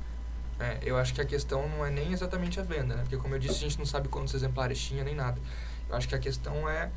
[0.58, 3.02] É, eu acho que a questão não é nem exatamente a venda, né?
[3.02, 5.38] Porque como eu disse, a gente não sabe quantos exemplares tinha nem nada.
[5.88, 6.90] Eu acho que a questão é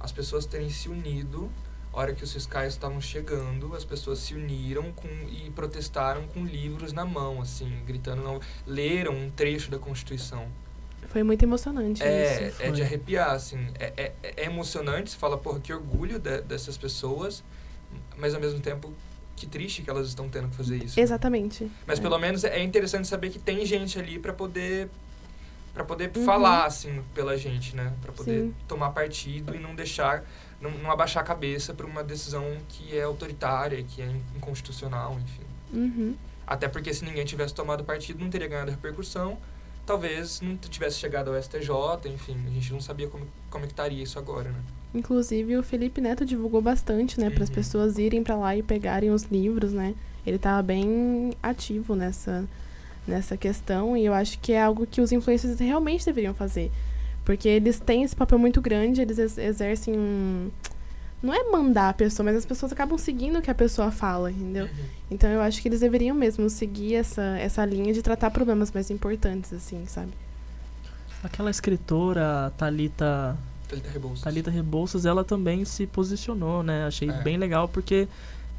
[0.00, 1.50] as pessoas terem se unido,
[1.92, 6.44] a hora que os fiscais estavam chegando, as pessoas se uniram com, e protestaram com
[6.44, 10.48] livros na mão, assim, gritando, não, leram um trecho da Constituição.
[11.08, 12.60] Foi muito emocionante É, isso.
[12.62, 12.82] é de foi.
[12.82, 13.68] arrepiar, assim.
[13.78, 17.44] É, é, é emocionante, você fala, porra, que orgulho de- dessas pessoas,
[18.18, 18.92] mas ao mesmo tempo,
[19.36, 20.96] que triste que elas estão tendo que fazer isso.
[20.98, 21.02] né?
[21.02, 21.70] Exatamente.
[21.86, 22.02] Mas É.
[22.02, 24.88] pelo menos é interessante saber que tem gente ali pra poder
[25.72, 26.24] para poder Uhum.
[26.24, 27.92] falar assim pela gente, né?
[28.00, 28.54] Pra poder Sim.
[28.68, 30.24] tomar partido e não deixar
[30.60, 35.42] não, não abaixar a cabeça para uma decisão que é autoritária, que é inconstitucional, enfim.
[35.72, 36.16] Uhum.
[36.46, 39.36] Até porque se ninguém tivesse tomado partido, não teria ganhado repercussão.
[39.84, 41.68] Talvez não tivesse chegado ao STJ,
[42.08, 44.60] enfim, a gente não sabia como, como é que estaria isso agora, né?
[44.94, 47.28] Inclusive, o Felipe Neto divulgou bastante, né?
[47.28, 47.54] Para as Uhum.
[47.54, 49.94] pessoas irem para lá e pegarem os livros, né?
[50.26, 52.44] Ele tava bem ativo nessa,
[53.06, 56.70] nessa questão e eu acho que é algo que os influencers realmente deveriam fazer.
[57.24, 60.50] Porque eles têm esse papel muito grande, eles ex- exercem um...
[61.22, 64.30] Não é mandar a pessoa, mas as pessoas acabam seguindo o que a pessoa fala,
[64.30, 64.68] entendeu?
[65.10, 68.90] Então eu acho que eles deveriam mesmo seguir essa, essa linha de tratar problemas mais
[68.90, 70.12] importantes, assim, sabe?
[71.22, 74.20] Aquela escritora, Talita Thalita Rebouças.
[74.22, 76.86] Thalita Rebouças, ela também se posicionou, né?
[76.86, 77.22] Achei É.
[77.22, 78.08] bem legal porque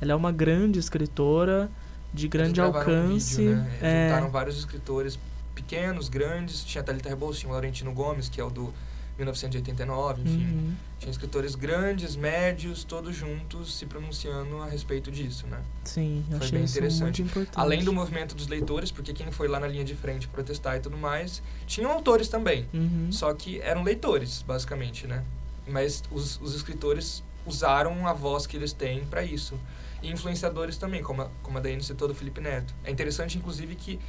[0.02, 1.70] ela é uma grande escritora,
[2.14, 3.38] de grande um alcance.
[3.38, 3.78] vídeo, né?
[3.82, 5.20] é, Juntaram vários escritores
[5.54, 6.64] pequenos, grandes.
[6.64, 8.74] Tinha a Thalita Rebouças, tinha o Laurentino Gomes, que é o do
[9.18, 10.44] 1989, enfim.
[10.44, 15.62] uhum, Tinha escritores grandes, médios, todos juntos se pronunciando a respeito disso, né?
[15.84, 17.22] sim, Foi achei bem interessante.
[17.22, 17.58] muito importante.
[17.60, 20.80] Além do movimento dos leitores, porque quem foi lá na linha de frente protestar e
[20.80, 22.68] tudo mais, tinham autores também.
[22.74, 25.24] Uhum, Só que eram leitores, basicamente, né?
[25.68, 29.58] Mas os, os escritores usaram a voz que eles têm para isso.
[30.02, 32.74] E influenciadores também, como a, como a Daiane citou do Felipe Neto.
[32.84, 34.00] É interessante, inclusive, que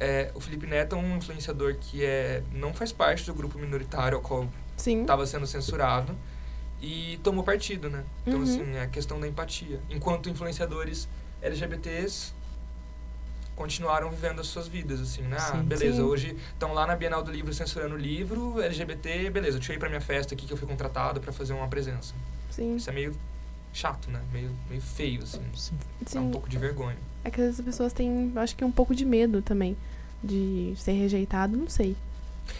[0.00, 4.16] é, o Felipe Neto é um influenciador que é, não faz parte do grupo minoritário
[4.16, 4.48] ao qual
[5.02, 6.14] estava sendo censurado
[6.80, 8.04] e tomou partido, né?
[8.26, 8.44] Então, Uhum.
[8.44, 9.80] assim, é a questão da empatia.
[9.90, 11.08] Enquanto influenciadores
[11.42, 12.32] LGBTs
[13.56, 15.36] continuaram vivendo as suas vidas, assim, né?
[15.40, 16.02] Ah, beleza, Sim.
[16.02, 19.88] hoje estão lá na Bienal do Livro censurando o livro, LGBT, beleza, eu tirei pra
[19.88, 22.14] minha festa aqui que eu fui contratado pra fazer uma presença.
[22.50, 22.76] Sim.
[22.76, 23.16] Isso é meio
[23.72, 24.20] chato, né?
[24.32, 25.42] Meio, meio feio, assim.
[25.56, 25.76] Sim.
[26.14, 26.96] Dá um pouco de vergonha.
[27.24, 29.76] É que às vezes as pessoas têm, eu acho que um pouco de medo também
[30.22, 31.96] de ser rejeitado, não sei.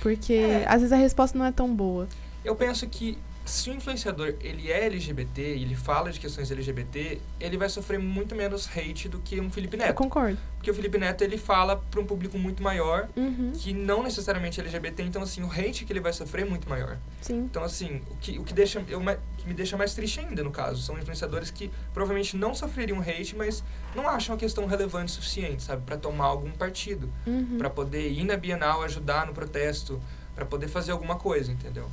[0.01, 0.65] Porque É.
[0.69, 2.07] às vezes a resposta não é tão boa.
[2.45, 7.19] Eu penso que se o influenciador ele é LGBT e ele fala de questões LGBT,
[7.41, 9.95] ele vai sofrer muito menos hate do que um Felipe Eu Neto.
[9.95, 10.37] concordo.
[10.57, 13.53] Porque o Felipe Neto ele fala para um público muito maior Uhum.
[13.55, 16.69] que não necessariamente é LGBT, então assim, o hate que ele vai sofrer é muito
[16.69, 16.99] maior.
[17.23, 17.39] Sim.
[17.51, 19.01] Então assim, o que, o que, deixa, eu,
[19.49, 23.65] me deixa mais triste ainda no caso, são influenciadores que provavelmente não sofreriam hate, mas
[23.97, 27.57] não acham a questão relevante o suficiente, sabe, para tomar algum partido, Uhum.
[27.59, 30.01] para poder ir na Bienal, ajudar no protesto,
[30.35, 31.89] para poder fazer alguma coisa, entendeu?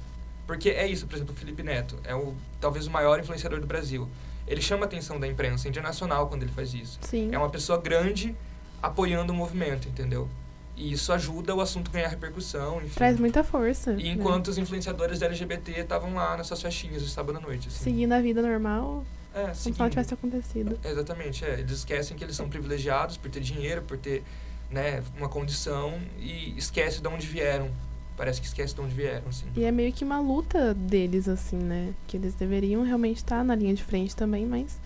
[0.46, 3.66] Porque é isso, por exemplo, o Felipe Neto é o talvez o maior influenciador do
[3.66, 4.08] Brasil.
[4.48, 7.00] Ele chama a atenção da imprensa internacional quando ele faz isso.
[7.02, 7.30] Sim.
[7.32, 8.36] É uma pessoa grande
[8.84, 10.30] apoiando o movimento, entendeu?
[10.78, 12.96] E isso ajuda o assunto ganhar repercussão, enfim.
[12.96, 13.92] Traz muita força.
[13.94, 14.10] E né?
[14.10, 17.84] enquanto os influenciadores da LGBT estavam lá nas suas festinhas de sábado à noite, assim.
[17.84, 20.78] Seguindo a vida normal, É, como se nada tivesse acontecido.
[20.84, 21.60] Exatamente, é.
[21.60, 24.24] Eles esquecem que eles são privilegiados por ter dinheiro, por ter
[24.70, 27.70] né, uma condição e esquece de onde vieram.
[28.18, 29.46] Parece que esquece de onde vieram, assim.
[29.56, 31.94] E é meio que uma luta deles, assim, né?
[32.08, 34.80] Que eles deveriam realmente estar na linha de frente também, mas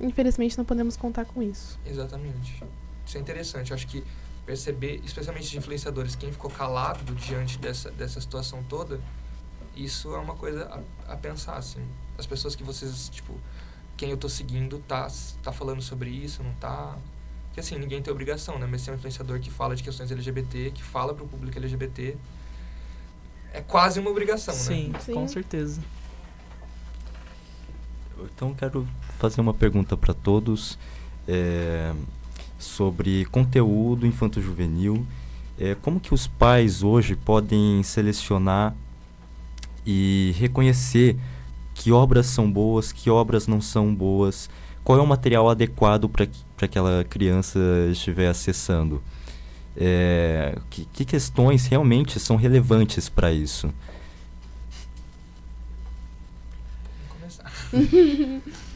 [0.00, 1.78] infelizmente não podemos contar com isso.
[1.86, 2.62] Exatamente.
[3.06, 3.70] Isso é interessante.
[3.70, 4.02] Eu acho que
[4.48, 8.98] perceber, especialmente de influenciadores, quem ficou calado diante dessa, dessa situação toda,
[9.76, 11.86] isso é uma coisa a, a pensar, assim.
[12.16, 13.34] As pessoas que vocês, tipo,
[13.94, 15.06] quem eu tô seguindo tá,
[15.42, 16.96] tá falando sobre isso, não tá...
[17.52, 18.66] Que assim, ninguém tem obrigação, né?
[18.66, 22.16] Mas ser um influenciador que fala de questões LGBT, que fala pro público LGBT,
[23.52, 24.60] é quase uma obrigação, né?
[24.60, 25.12] Sim, Sim.
[25.12, 25.82] com certeza.
[28.34, 30.78] Então quero fazer uma pergunta para todos
[31.26, 31.92] é,
[32.58, 35.06] sobre conteúdo infanto-juvenil.
[35.58, 38.74] É, como que os pais hoje podem selecionar
[39.86, 41.16] e reconhecer
[41.74, 44.50] que obras são boas, que obras não são boas,
[44.84, 47.58] qual é o material adequado para que aquela criança
[47.90, 49.02] estiver acessando?
[49.76, 53.72] É, que, que questões realmente são relevantes para isso?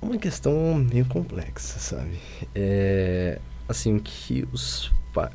[0.00, 0.06] Começar.
[0.14, 2.18] Uma questão meio complexa, sabe?
[2.54, 5.32] É, assim, que os pa-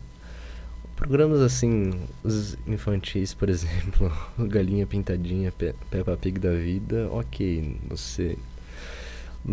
[0.96, 1.92] programas assim,
[2.24, 8.38] os infantis, por exemplo, Galinha Pintadinha, Pe Peppa Pig da vida, ok, você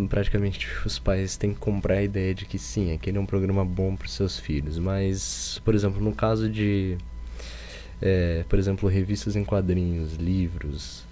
[0.07, 3.65] praticamente os pais têm que comprar a ideia de que sim, aquele é um programa
[3.65, 6.95] bom para seus filhos, mas, por exemplo, no caso de,
[8.01, 11.03] é, por exemplo, revistas em quadrinhos, livros,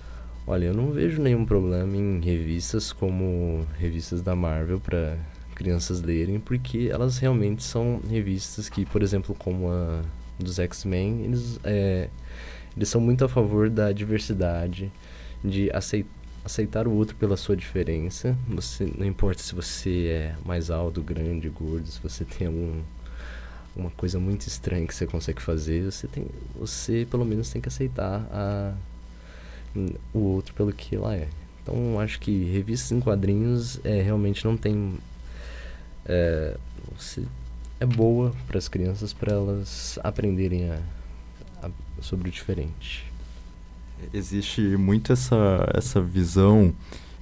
[0.47, 5.17] olha, eu não vejo nenhum problema em revistas como revistas da Marvel para
[5.53, 10.01] crianças lerem, porque elas realmente são revistas que, por exemplo, como a
[10.39, 12.09] dos X-Men, eles, é,
[12.75, 14.91] eles são muito a favor da diversidade,
[15.43, 15.69] de
[16.43, 18.37] aceitar o outro pela sua diferença.
[18.47, 22.81] Você não importa se você é mais alto, grande, gordo, se você tem algum
[23.75, 27.67] uma coisa muito estranha que você consegue fazer, você tem você pelo menos tem que
[27.67, 28.73] aceitar a
[30.13, 31.27] o outro pelo que ela é.
[31.61, 34.97] Então acho que revistas em quadrinhos é realmente não tem
[36.05, 36.57] é,
[37.79, 40.79] é boa para as crianças para elas aprenderem a,
[41.61, 41.69] a,
[42.01, 43.05] sobre o diferente.
[44.13, 46.73] Existe muito essa, essa visão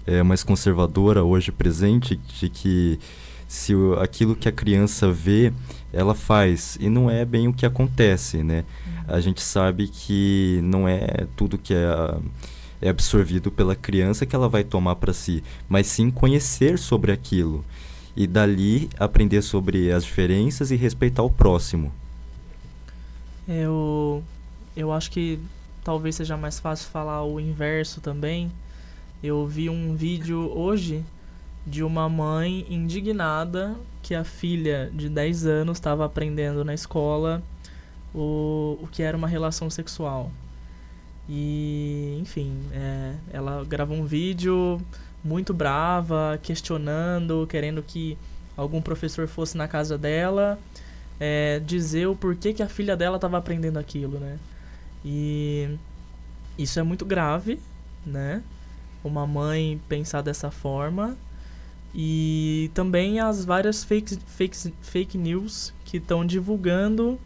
[0.06, 3.00] é, mais conservadora hoje presente de que
[3.48, 5.54] se aquilo que a criança vê,
[5.94, 6.78] ela faz.
[6.80, 8.66] E não é bem o que acontece, né?
[9.08, 12.18] A gente sabe que não é tudo que é,
[12.82, 17.64] é absorvido pela criança que ela vai tomar para si, mas sim conhecer sobre aquilo.
[18.16, 21.92] E dali aprender sobre as diferenças e respeitar o próximo.
[23.48, 24.24] Eu,
[24.76, 25.40] eu acho que
[25.84, 28.52] talvez seja mais fácil falar o inverso também.
[29.22, 31.04] Eu vi um vídeo hoje
[31.66, 37.42] de uma mãe indignada que a filha de 10 anos estava aprendendo na escola
[38.16, 40.32] o, o que era uma relação sexual.
[41.28, 44.82] E, enfim, é, ela gravou um vídeo
[45.24, 48.18] muito brava, questionando, querendo que
[48.56, 50.58] algum professor fosse na casa dela
[51.20, 54.38] é, dizer o porquê que a filha dela estava aprendendo aquilo, né?
[55.04, 55.78] E
[56.58, 57.60] isso é muito grave,
[58.06, 58.42] né?
[59.08, 61.16] uma mãe pensar dessa forma.
[61.94, 67.18] E também as várias fake, fake, fake news que estão divulgando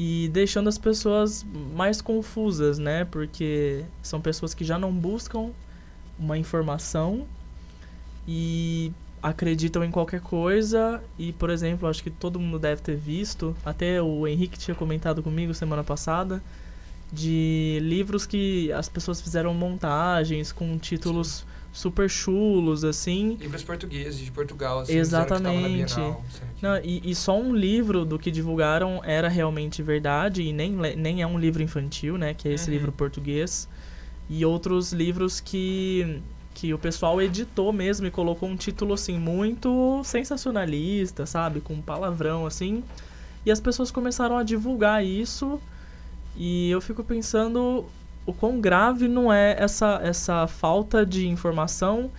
[0.00, 3.04] e deixando as pessoas mais confusas, né?
[3.04, 5.50] Porque são pessoas que já não buscam
[6.16, 7.26] uma informação
[8.26, 13.56] e acreditam em qualquer coisa e, por exemplo, acho que todo mundo deve ter visto,
[13.64, 16.40] até o Henrique tinha comentado comigo semana passada,
[17.12, 21.44] de livros que as pessoas fizeram montagens com títulos
[21.78, 23.36] super chulos, assim.
[23.40, 25.94] Livros portugueses de Portugal, assim, Exatamente.
[25.94, 26.24] Bienal,
[26.60, 31.22] Não, e, e, só um livro do que divulgaram era realmente verdade, e nem, nem
[31.22, 32.34] é um livro infantil, né?
[32.34, 32.76] Que é esse uhum.
[32.76, 33.68] livro português.
[34.28, 36.20] E outros livros que
[36.52, 42.44] que o pessoal editou mesmo e colocou um título assim muito sensacionalista, sabe, com palavrão
[42.44, 42.82] assim.
[43.46, 45.60] E as pessoas começaram a divulgar isso
[46.36, 47.86] e eu fico pensando
[48.28, 52.10] o quão grave não é essa essa falta de informação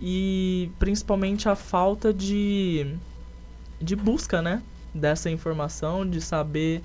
[0.00, 2.94] e principalmente a falta de
[3.80, 4.62] de busca, né,
[4.94, 6.84] dessa informação, de saber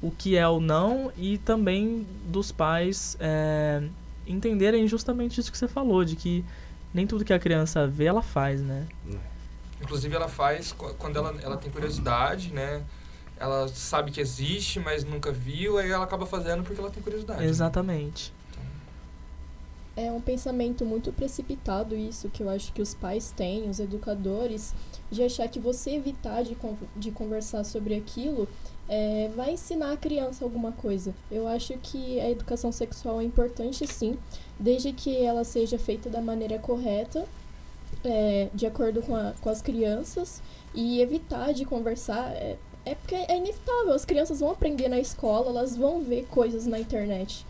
[0.00, 3.82] o que é ou não e também dos pais é,
[4.24, 6.44] entenderem justamente isso que você falou, de que
[6.92, 8.86] nem tudo que a criança vê, ela faz, né?
[9.82, 12.82] Inclusive, ela faz quando ela, ela tem curiosidade, né?
[13.36, 17.40] Ela sabe que existe, mas nunca viu, aí ela acaba fazendo porque ela tem curiosidade.
[17.40, 17.46] Né?
[17.46, 18.32] Exatamente.
[19.96, 20.06] Né?
[20.06, 24.74] É um pensamento muito precipitado isso que eu acho que os pais têm, os educadores,
[25.10, 26.56] de achar que você evitar de,
[26.96, 28.48] de conversar sobre aquilo
[28.88, 31.14] é, vai ensinar a criança alguma coisa.
[31.30, 34.18] Eu acho que a educação sexual é importante sim,
[34.58, 37.26] desde que ela seja feita da maneira correta,
[38.04, 40.42] é, de acordo com, a, com as crianças,
[40.74, 42.32] e evitar de conversar.
[42.32, 46.66] É, é porque é inevitável, as crianças vão aprender na escola, elas vão ver coisas
[46.66, 47.46] na internet.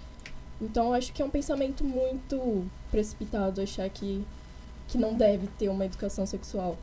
[0.61, 4.25] Então eu acho que é um pensamento muito precipitado achar que,
[4.89, 6.79] que não deve ter uma educação sexual.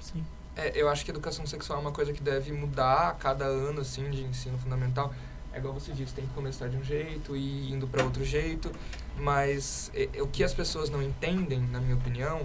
[0.00, 0.24] Sim.
[0.56, 3.80] É, eu acho que educação sexual é uma coisa que deve mudar a cada ano,
[3.80, 5.12] assim, de ensino fundamental.
[5.52, 8.70] É igual você disse, tem que começar de um jeito e indo para outro jeito.
[9.18, 12.40] Mas é, é, o que as pessoas não entendem, na minha opinião,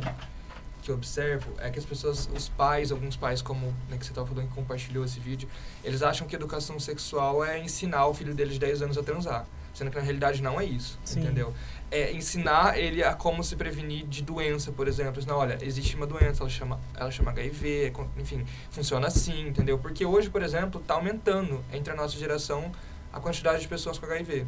[0.81, 4.11] que eu observo, é que as pessoas, os pais, alguns pais, como né, que você
[4.11, 5.47] estava falando que compartilhou esse vídeo,
[5.83, 9.45] eles acham que educação sexual é ensinar o filho deles de 10 anos a transar.
[9.73, 11.21] Sendo que na realidade não é isso, Sim.
[11.21, 11.53] entendeu?
[11.89, 15.23] É ensinar ele a como se prevenir de doença, por exemplo.
[15.25, 19.79] Não, olha, existe uma doença, ela chama, ela chama HIV, enfim, funciona assim, entendeu?
[19.79, 22.69] Porque hoje, por exemplo, está aumentando entre a nossa geração
[23.13, 24.45] a quantidade de pessoas com HIV.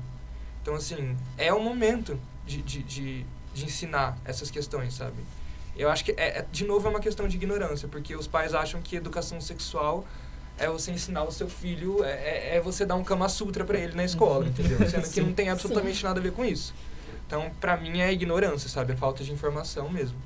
[0.61, 5.23] Então, assim, é o momento de, de, de, de ensinar essas questões, sabe?
[5.75, 8.53] Eu acho que, é, é, de novo, é uma questão de ignorância, porque os pais
[8.53, 10.05] acham que educação sexual
[10.57, 13.77] é você ensinar o seu filho, é, é, é você dar um Kama Sutra para
[13.79, 14.77] ele na escola, entendeu?
[14.87, 16.03] Sendo que não tem absolutamente Sim.
[16.03, 16.73] nada a ver com isso.
[17.25, 18.93] Então, para mim, é ignorância, sabe?
[18.93, 20.17] É falta de informação mesmo.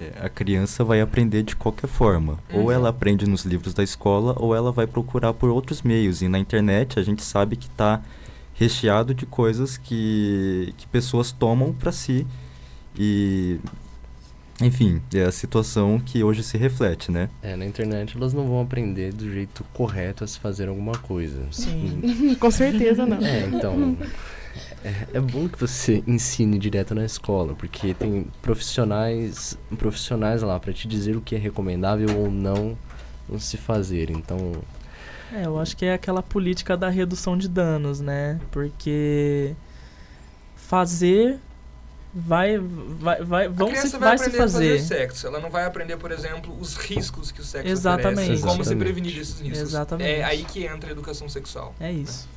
[0.00, 2.38] É, a criança vai aprender de qualquer forma.
[2.52, 2.62] Uhum.
[2.62, 6.22] Ou ela aprende nos livros da escola, ou ela vai procurar por outros meios.
[6.22, 8.00] E na internet a gente sabe que está
[8.54, 12.26] recheado de coisas que, que pessoas tomam para si.
[12.96, 13.58] E
[14.62, 17.28] enfim, é a situação que hoje se reflete, né?
[17.42, 21.40] É, na internet elas não vão aprender do jeito correto a se fazer alguma coisa.
[21.50, 23.18] Sim, com certeza não.
[23.18, 23.96] É, então.
[24.84, 30.72] É, é, bom que você ensine direto na escola, porque tem profissionais, profissionais lá para
[30.72, 32.76] te dizer o que é recomendável ou não
[33.38, 34.10] se fazer.
[34.10, 34.52] Então.
[35.32, 38.38] É, eu acho que é aquela política da redução de danos, né?
[38.50, 39.54] Porque
[40.54, 41.38] fazer
[42.14, 44.78] vai vai vai vão se, vai, vai aprender se fazer.
[44.78, 44.78] fazer.
[44.80, 48.20] sexo ela não vai aprender por exemplo os riscos que o sexo exatamente.
[48.20, 48.68] Oferece, como exatamente.
[48.68, 49.60] se prevenir desses riscos.
[49.60, 50.10] Exatamente.
[50.10, 51.74] É aí que entra a educação sexual.
[51.80, 52.28] É isso.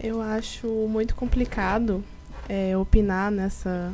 [0.00, 2.02] Eu acho muito complicado
[2.48, 3.92] é, opinar nessa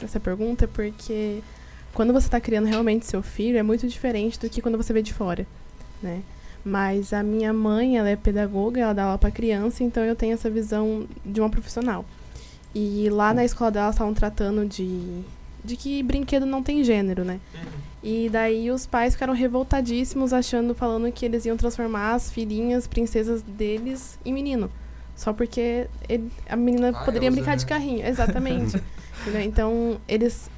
[0.00, 1.40] nessa pergunta porque
[1.94, 5.02] quando você está criando realmente seu filho é muito diferente do que quando você vê
[5.02, 5.46] de fora
[6.02, 6.22] né?
[6.64, 10.34] Mas a minha mãe ela é pedagoga ela dá aula para criança então eu tenho
[10.34, 12.04] essa visão de uma profissional
[12.74, 15.22] e lá na escola dela estavam tratando de,
[15.64, 17.40] de que brinquedo não tem gênero, né?
[18.02, 23.42] E daí os pais ficaram revoltadíssimos, achando, falando que eles iam transformar as filhinhas, princesas
[23.42, 24.70] deles, em menino.
[25.16, 28.06] Só porque ele, a menina ah, poderia brincar de carrinho.
[28.06, 28.80] Exatamente.
[29.44, 30.48] então, eles.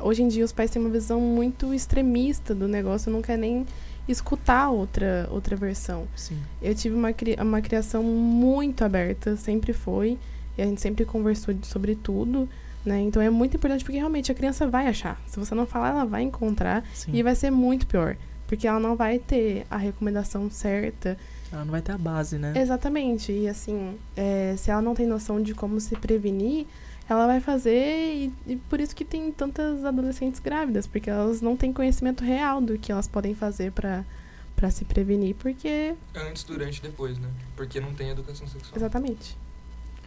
[0.00, 3.64] Hoje em dia, os pais têm uma visão muito extremista do negócio, não quer nem
[4.08, 6.06] escutar outra, outra versão.
[6.16, 6.38] Sim.
[6.60, 10.18] Eu tive uma, uma criação muito aberta, sempre foi.
[10.58, 12.48] E a gente sempre conversou sobre tudo,
[12.84, 13.00] né?
[13.00, 15.20] Então é muito importante porque realmente a criança vai achar.
[15.26, 17.12] Se você não falar, ela vai encontrar Sim.
[17.14, 18.16] e vai ser muito pior.
[18.48, 21.16] Porque ela não vai ter a recomendação certa.
[21.52, 22.54] Ela não vai ter a base, né?
[22.56, 23.30] Exatamente.
[23.30, 26.66] E assim, é, se ela não tem noção de como se prevenir,
[27.08, 27.70] ela vai fazer
[28.14, 32.60] e, e por isso que tem tantas adolescentes grávidas, porque elas não têm conhecimento real
[32.60, 34.04] do que elas podem fazer pra
[34.56, 37.28] para se prevenir, porque Antes, durante e depois, né?
[37.54, 38.72] Porque não tem educação sexual.
[38.74, 39.38] exatamente.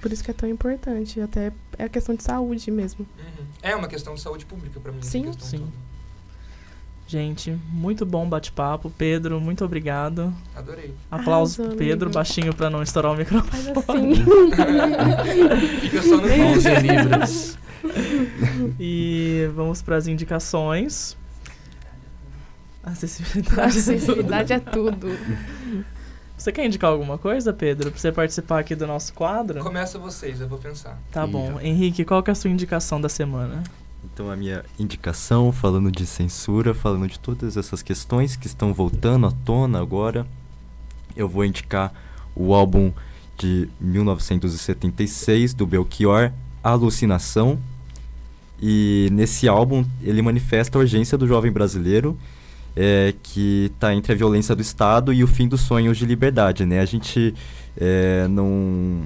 [0.01, 3.05] Por isso que é tão importante, até é a questão de saúde mesmo.
[3.19, 3.45] Uhum.
[3.61, 5.01] É uma questão de saúde pública pra mim.
[5.01, 5.59] Sim, sim.
[5.59, 5.91] toda.
[7.07, 8.89] Gente, muito bom bate-papo.
[8.89, 10.33] Pedro, muito obrigado.
[10.55, 10.93] Adorei.
[11.11, 12.15] Aplausos Arrasou, pro Pedro, amigo.
[12.15, 13.63] baixinho pra não estourar o microfone.
[13.63, 14.15] Faz assim.
[15.81, 16.69] Fica só no Mãos fundo.
[16.69, 17.57] em libras.
[18.79, 21.17] E vamos pras indicações.
[22.83, 23.61] Acessibilidade.
[23.61, 25.07] Acessibilidade é tudo.
[26.41, 27.91] Você quer indicar alguma coisa, Pedro?
[27.91, 29.59] Pra você participar aqui do nosso quadro?
[29.59, 30.99] Começa vocês, eu vou pensar.
[31.11, 31.59] Tá bom.
[31.61, 33.61] Henrique, qual que é a sua indicação da semana?
[34.03, 39.27] Então a minha indicação, falando de censura, falando de todas essas questões que estão voltando
[39.27, 40.25] à tona agora,
[41.15, 41.93] eu vou indicar
[42.35, 42.91] o álbum
[43.37, 46.31] de 1976 do Belchior,
[46.63, 47.59] Alucinação.
[48.59, 52.17] E nesse álbum ele manifesta a urgência do jovem brasileiro
[52.75, 56.65] é, que está entre a violência do Estado e o fim dos sonhos de liberdade,
[56.65, 56.79] né?
[56.79, 57.33] A gente
[57.77, 59.01] é, não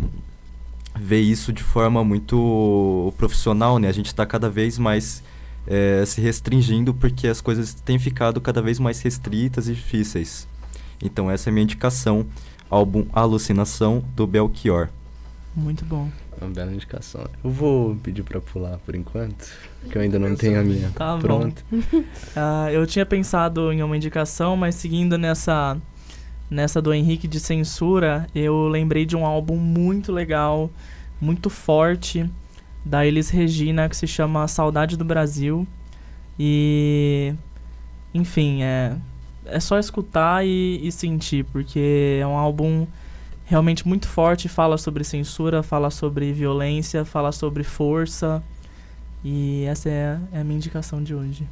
[0.98, 3.88] vê isso de forma muito profissional, né?
[3.88, 5.24] A gente está cada vez mais
[5.68, 10.48] é, se restringindo porque as coisas têm ficado cada vez mais restritas e difíceis.
[11.02, 12.26] Então essa é a minha indicação,
[12.70, 14.90] álbum Alucinação do Belchior.
[15.56, 16.10] Muito bom.
[16.42, 17.26] Uma bela indicação.
[17.44, 19.48] Eu vou pedir pra pular por enquanto,
[19.82, 21.22] porque eu ainda não tenho a minha Tá bom.
[21.22, 21.64] pronta.
[22.36, 25.78] Ah, eu tinha pensado em uma indicação, mas seguindo nessa
[26.50, 30.70] nessa do Henrique de censura, eu lembrei de um álbum muito legal,
[31.20, 32.30] muito forte
[32.84, 35.66] da Elis Regina que se chama Saudade do Brasil.
[36.40, 37.34] E
[38.14, 38.96] enfim, é
[39.48, 42.86] é só escutar e, e sentir, porque é um álbum
[43.46, 48.44] realmente muito forte, fala sobre censura, fala sobre violência, fala sobre força.
[49.24, 51.48] E essa é, é a minha indicação de hoje.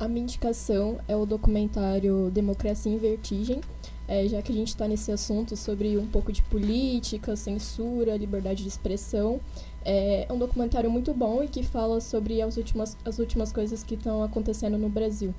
[0.00, 3.60] A minha indicação é o documentário Democracia em Vertigem,
[4.08, 8.62] é, já que a gente está nesse assunto sobre um pouco de política, censura, liberdade
[8.62, 9.40] de expressão.
[9.84, 13.84] É, é um documentário muito bom e que fala sobre as últimas, as últimas coisas
[13.84, 15.32] que estão acontecendo no Brasil.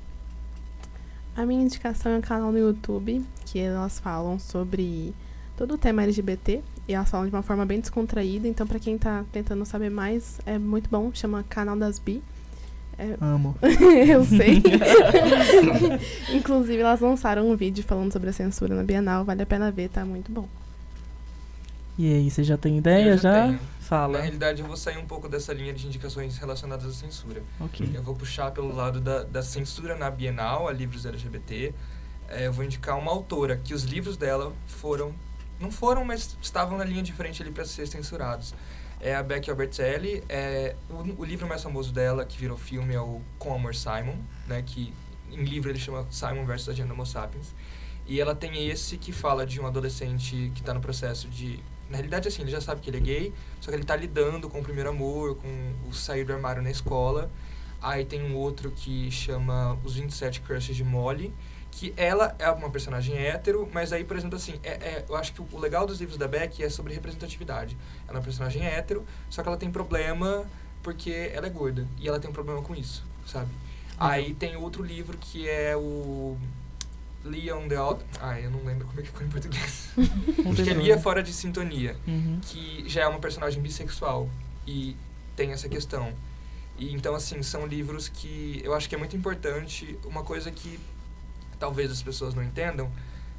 [1.35, 5.13] A minha indicação é um canal no YouTube, que elas falam sobre
[5.55, 8.97] todo o tema LGBT, e elas falam de uma forma bem descontraída, então pra quem
[8.97, 12.21] tá tentando saber mais, é muito bom, chama Canal das Bi.
[12.97, 13.55] É, Amo.
[14.07, 14.61] eu sei.
[16.33, 19.89] Inclusive, elas lançaram um vídeo falando sobre a censura na Bienal, vale a pena ver,
[19.89, 20.47] tá muito bom.
[21.97, 23.11] E aí, você já tem ideia?
[23.11, 23.47] Eu já?
[23.47, 23.59] tenho.
[23.83, 24.17] Fala.
[24.17, 27.43] Na realidade, eu vou sair um pouco dessa linha de indicações relacionadas à censura.
[27.59, 27.87] Ok.
[27.93, 31.73] Eu vou puxar pelo lado da, da censura na Bienal, a livros LGBT.
[32.29, 35.13] É, eu vou indicar uma autora que os livros dela foram.
[35.63, 38.53] Não foram, mas estavam na linha de frente ali para ser censurados.
[38.99, 40.21] É a Becky Albertelli.
[40.27, 44.17] É, o, o livro mais famoso dela, que virou filme, é o Com Amor Simon,
[44.45, 44.93] né, que
[45.31, 47.55] em livro ele chama Simon versus Agenda Homo Sapiens.
[48.05, 51.63] E ela tem esse que fala de um adolescente que está no processo de.
[51.89, 54.49] Na realidade, assim, ele já sabe que ele é gay, só que ele está lidando
[54.49, 57.31] com o primeiro amor, com o sair do armário na escola.
[57.81, 61.33] Aí tem um outro que chama Os 27 Crushes de Molly,
[61.75, 65.33] que ela é uma personagem hétero, mas aí, por exemplo, assim, é, é- eu acho
[65.33, 67.75] que o legal dos livros da Beck é sobre representatividade.
[68.07, 70.45] Ela é uma personagem hétero, só que ela tem problema
[70.83, 71.87] porque ela é gorda.
[71.99, 73.49] E ela tem um problema com isso, sabe?
[73.97, 76.37] Aí tem outro livro que é o
[77.23, 78.03] Leon the Out...
[78.21, 79.89] Ah, eu não lembro como é que ficou em português.
[80.55, 80.73] Que é.
[80.73, 82.39] Lia Fora de Sintonia Uhum.
[82.41, 84.29] que já é uma personagem bissexual
[84.67, 84.95] e
[85.35, 86.11] tem essa questão.
[86.77, 90.79] E então assim, são livros que eu acho que é muito importante, uma coisa que
[91.63, 92.91] talvez as pessoas não entendam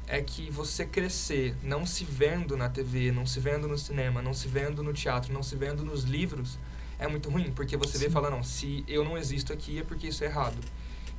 [0.07, 4.33] é que você crescer não se vendo na TV, não se vendo no cinema, não
[4.33, 6.57] se vendo no teatro, não se vendo nos livros,
[6.97, 8.13] é muito ruim, porque você vê e Sim.
[8.13, 10.57] fala, não, se eu não existo aqui é porque isso é errado.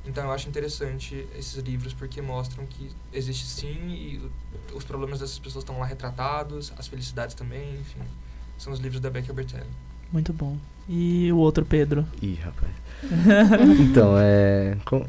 [0.05, 4.29] Então eu acho interessante esses livros porque mostram que existe sim e
[4.73, 8.01] os problemas dessas pessoas estão lá retratados, as felicidades também, enfim.
[8.57, 9.69] São os livros da Becky Albertelli.
[10.11, 10.57] Muito bom.
[10.89, 12.05] E o outro Pedro?
[12.21, 12.71] Ih, rapaz.
[13.79, 14.77] então, é.
[14.83, 15.07] com-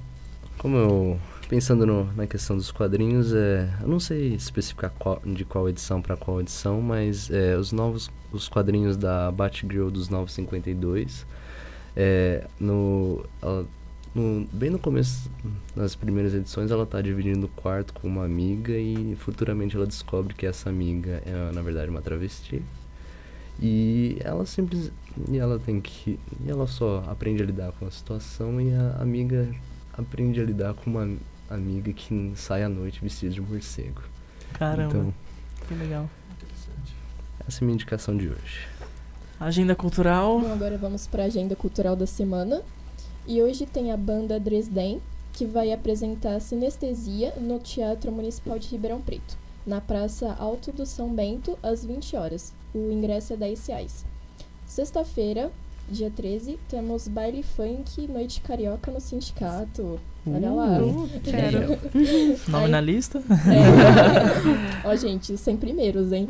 [0.59, 1.20] como eu.
[1.49, 6.03] Pensando no- na questão dos quadrinhos, é, eu não sei especificar qual- de qual edição
[6.03, 11.24] para qual edição, mas é, os novos os quadrinhos da Batgirl dos 952,
[11.96, 13.64] é, no, ela-
[14.14, 15.30] no- bem no começo,
[15.74, 20.34] nas primeiras edições, ela tá dividindo o quarto com uma amiga e futuramente ela descobre
[20.34, 22.62] que essa amiga é, na verdade, uma travesti.
[23.61, 24.92] E ela simples
[25.30, 28.99] e ela tem que e ela só aprende a lidar com a situação e a
[29.01, 29.49] amiga
[29.94, 31.09] aprende a lidar com uma
[31.51, 34.03] amiga que sai à noite vestida de morcego.
[34.55, 35.14] Caramba, Então,
[35.66, 36.09] que legal.
[36.32, 36.94] Interessante.
[37.46, 38.66] essa é a minha indicação de hoje.
[39.40, 40.40] Agenda cultural.
[40.40, 42.62] Bom, agora vamos para a agenda cultural da semana.
[43.26, 45.01] E hoje tem a banda Dresden,
[45.32, 49.36] que vai apresentar Sinestesia no Teatro Municipal de Ribeirão Preto,
[49.66, 52.53] na Praça Alto do São Bento, às 20 horas.
[52.74, 54.05] O ingresso é 10 reais.
[54.66, 55.51] Sexta-feira,
[55.91, 59.99] dia 13, temos baile funk Noite Carioca no Sindicato.
[60.26, 60.78] Olha lá.
[60.82, 61.78] Uh, quero.
[62.49, 63.18] Nome Aí- na lista?
[63.20, 64.86] É.
[64.86, 66.28] Ó, gente, 100 primeiros, hein?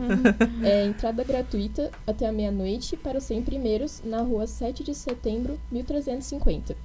[0.63, 5.59] É entrada gratuita até a meia-noite para os 100 primeiros na rua 7 de setembro,
[5.73, 6.77] 1350.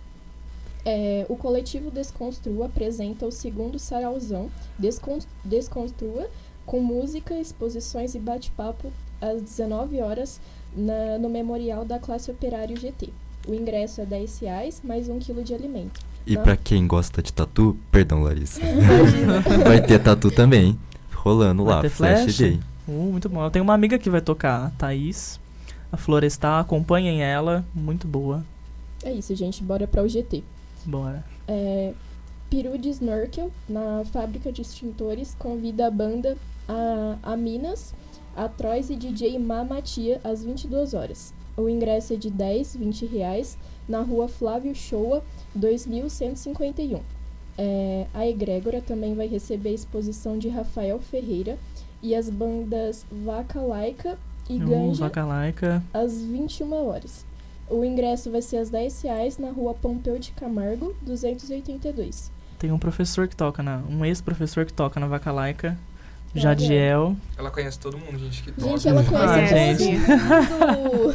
[0.86, 6.30] É, o coletivo Desconstrua apresenta o segundo sarauzão Descon Desconstrua
[6.66, 10.42] com música, exposições e bate-papo às 19 horas
[10.76, 13.10] na- no Memorial da Classe Operária GT.
[13.48, 16.00] O ingresso é 10 reais, mais um quilo de alimento.
[16.26, 16.44] E Não.
[16.44, 18.62] pra quem gosta de tatu, perdão, Larissa.
[19.68, 20.78] Vai ter tatu também.
[21.14, 22.38] Rolando Vai lá, Flash, flash?
[22.38, 22.60] Day.
[22.88, 23.44] Uh, muito bom.
[23.44, 25.40] Eu tenho uma amiga que vai tocar, a Thaís.
[25.92, 27.64] A Florestar, acompanhem ela.
[27.74, 28.44] Muito boa.
[29.04, 29.64] É isso, gente.
[29.64, 30.44] Bora para o GT.
[30.86, 31.24] Bora.
[31.48, 31.94] É,
[32.50, 37.94] Peru de Snorkel, na fábrica de extintores, convida a banda a, a Minas,
[38.36, 41.34] a Trois e DJ Mamatia às 22 horas.
[41.56, 43.58] O ingresso é de 10, 20 reais
[43.88, 45.24] na rua Flávio Shoa,
[45.54, 47.02] 2151.
[47.58, 51.58] É, a Egrégora também vai receber a exposição de Rafael Ferreira
[52.02, 54.18] e as bandas Vaca Laica
[54.50, 55.84] e Uh, Ganja Vaca Laica.
[55.94, 57.26] às 21 horas.
[57.70, 62.32] O ingresso vai ser às 10 reais na rua Pompeu de Camargo, 282.
[62.60, 63.82] Tem um professor que toca na.
[63.90, 65.78] Um ex-professor que toca na Vaca Laica.
[66.36, 67.16] Jadiel.
[67.38, 68.70] Ela conhece todo mundo, gente, que toca.
[68.70, 69.98] Gente, ela conhece Ah, todo gente.
[69.98, 71.14] mundo!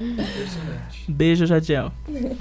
[0.00, 1.04] Impressionante.
[1.12, 1.92] Beijo, Jadiel.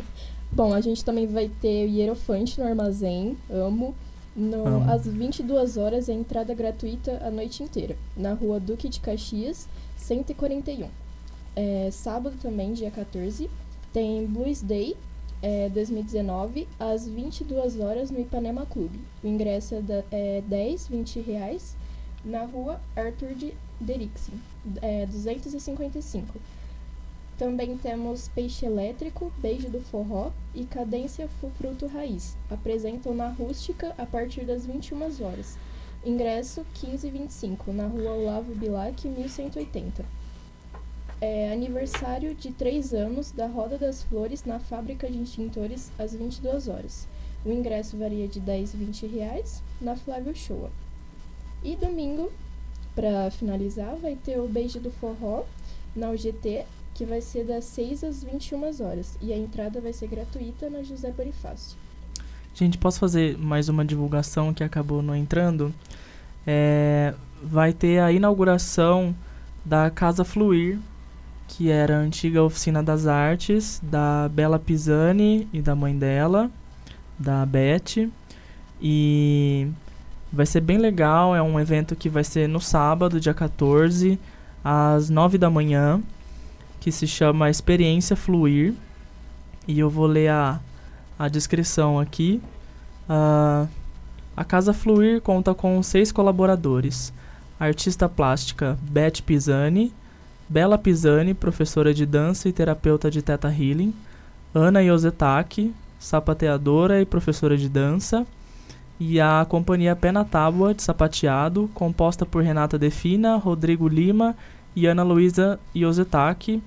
[0.52, 3.96] Bom, a gente também vai ter o Hierofante no armazém, amo.
[4.36, 4.92] No, Amo.
[4.92, 10.90] Às 22 horas é entrada gratuita a noite inteira, na rua Duque de Caxias, 141.
[11.56, 13.50] É, sábado também, dia 14,
[13.94, 14.98] tem Blues Day
[15.42, 19.00] é, 2019, às 22 horas no Ipanema Clube.
[19.24, 21.78] O ingresso é, da, é 10, 20 reais,
[22.26, 24.34] na rua Arthur de Derixin,
[24.82, 26.40] é, 255.
[27.38, 32.38] Também temos Peixe Elétrico, Beijo do Forró e Cadência Fruto Raiz.
[32.50, 35.58] Apresentam na Rústica a partir das 21 horas.
[36.06, 40.06] Ingresso 15,25 na rua Olavo Bilac, 1180.
[41.20, 46.70] É aniversário de 3 anos da Roda das Flores na Fábrica de Extintores às 22
[46.70, 47.08] horas.
[47.46, 50.72] O ingresso varia de 10 e 20 reais na Flávio Showa.
[51.66, 52.32] E domingo,
[52.94, 55.46] para finalizar, vai ter o Beijo do Forró
[55.96, 56.64] na UGT,
[56.94, 59.18] que vai ser das 6 às 21 horas.
[59.20, 61.76] E a entrada vai ser gratuita na José Bonifácio.
[62.54, 65.74] Gente, posso fazer mais uma divulgação que acabou não entrando?
[66.46, 69.16] É, vai ter a inauguração
[69.66, 70.78] da Casa Fluir,
[71.48, 76.52] que era a antiga oficina das artes da Bela Pisani e da mãe dela,
[77.18, 78.08] da Beth.
[78.80, 79.68] E
[80.36, 84.20] vai ser bem legal, é um evento que vai ser no sábado, dia 14,
[84.62, 86.04] às 9 da manhã,
[86.82, 88.74] que se chama Experiência Fluir.
[89.66, 90.60] E eu vou ler a,
[91.18, 92.42] a descrição aqui.
[93.08, 93.66] Ah,
[94.36, 97.14] a Casa Fluir conta com seis colaboradores:
[97.58, 99.94] artista plástica Beth Pisani,
[100.50, 103.94] Bela Pisani, professora de dança e terapeuta de Teta Healing,
[104.54, 108.28] Ana Yosetaki, sapateadora e professora de dança,
[109.00, 114.36] e a companhia Pé na Tábua de Sapateado, composta por Renata Defina, Rodrigo Lima
[114.76, 116.62] e Ana Luísa Yosetaki,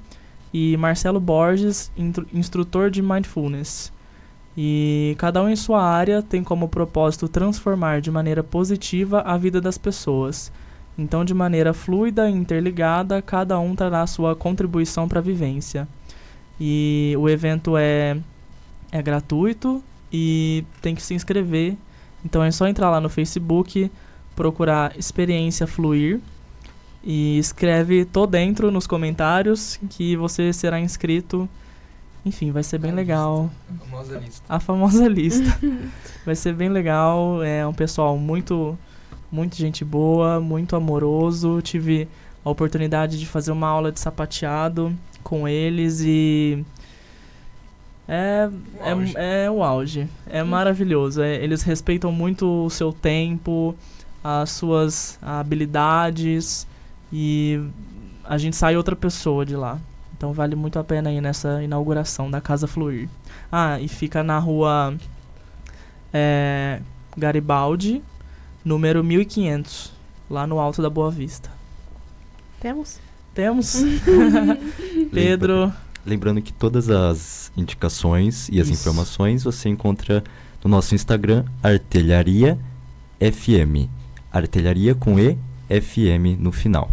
[0.53, 1.91] e Marcelo Borges,
[2.33, 3.93] instrutor de Mindfulness.
[4.57, 9.61] E cada um em sua área tem como propósito transformar de maneira positiva a vida
[9.61, 10.51] das pessoas.
[10.99, 15.87] Então, de maneira fluida e interligada, cada um trará sua contribuição para a vivência.
[16.61, 18.19] E o evento é,
[18.91, 19.81] é gratuito
[20.13, 21.77] e tem que se inscrever.
[22.29, 23.91] Então é só entrar lá no Facebook,
[24.37, 26.21] procurar Experiência Fluir
[27.03, 31.49] e escreve tô dentro nos comentários que você será inscrito.
[32.27, 33.51] Enfim, vai ser bem A legal.
[33.71, 34.45] lista, A famosa lista.
[34.47, 35.59] A famosa lista.
[36.27, 37.43] Vai ser bem legal.
[37.43, 38.79] É um pessoal muito,
[39.33, 41.63] muito gente boa, muito amoroso.
[41.63, 42.07] Tive
[42.45, 46.63] a oportunidade de fazer uma aula de sapateado com eles e
[48.09, 48.49] é,
[48.81, 49.15] O auge.
[49.17, 50.09] é, é o auge.
[50.27, 51.21] É maravilhoso.
[51.23, 53.77] É, eles respeitam muito o seu tempo,
[54.25, 56.67] as suas habilidades
[57.13, 57.61] e
[58.25, 59.79] a gente sai outra pessoa de lá.
[60.17, 63.09] Então vale muito a pena ir nessa inauguração da Casa Fluir.
[63.53, 64.95] Ah, e fica na rua
[66.13, 66.81] é,
[67.17, 68.03] Garibaldi,
[68.65, 69.93] número 1500,
[70.29, 71.51] lá no Alto da Boa Vista.
[72.59, 72.99] Temos?
[73.35, 73.77] Temos.
[75.13, 75.73] Pedro.
[76.09, 78.81] Lembrando que todas as indicações e as Isso.
[78.81, 80.25] informações você encontra
[80.65, 82.59] no nosso Instagram, Artelharia
[83.21, 83.91] FM.
[84.33, 85.37] Artelharia com E,
[85.69, 86.91] FM no final.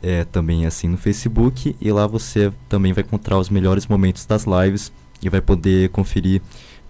[0.00, 4.44] É também assim no Facebook e lá você também vai encontrar os melhores momentos das
[4.44, 6.40] lives e vai poder conferir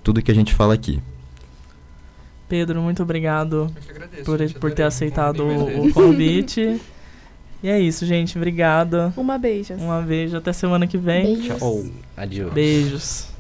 [0.05, 1.01] tudo que a gente fala aqui.
[2.49, 4.25] Pedro, muito obrigado agradeço.
[4.25, 6.81] por, por ter aceitado o, convite.
[7.67, 8.39] e é isso, gente.
[8.39, 9.13] Obrigado.
[9.17, 9.75] Uma beija.
[9.75, 10.37] Um beijo.
[10.37, 11.35] Até semana que vem.
[11.35, 11.59] Beijos.
[11.59, 11.85] Tchau.
[12.17, 12.53] Adiós.
[12.53, 13.36] Beijos.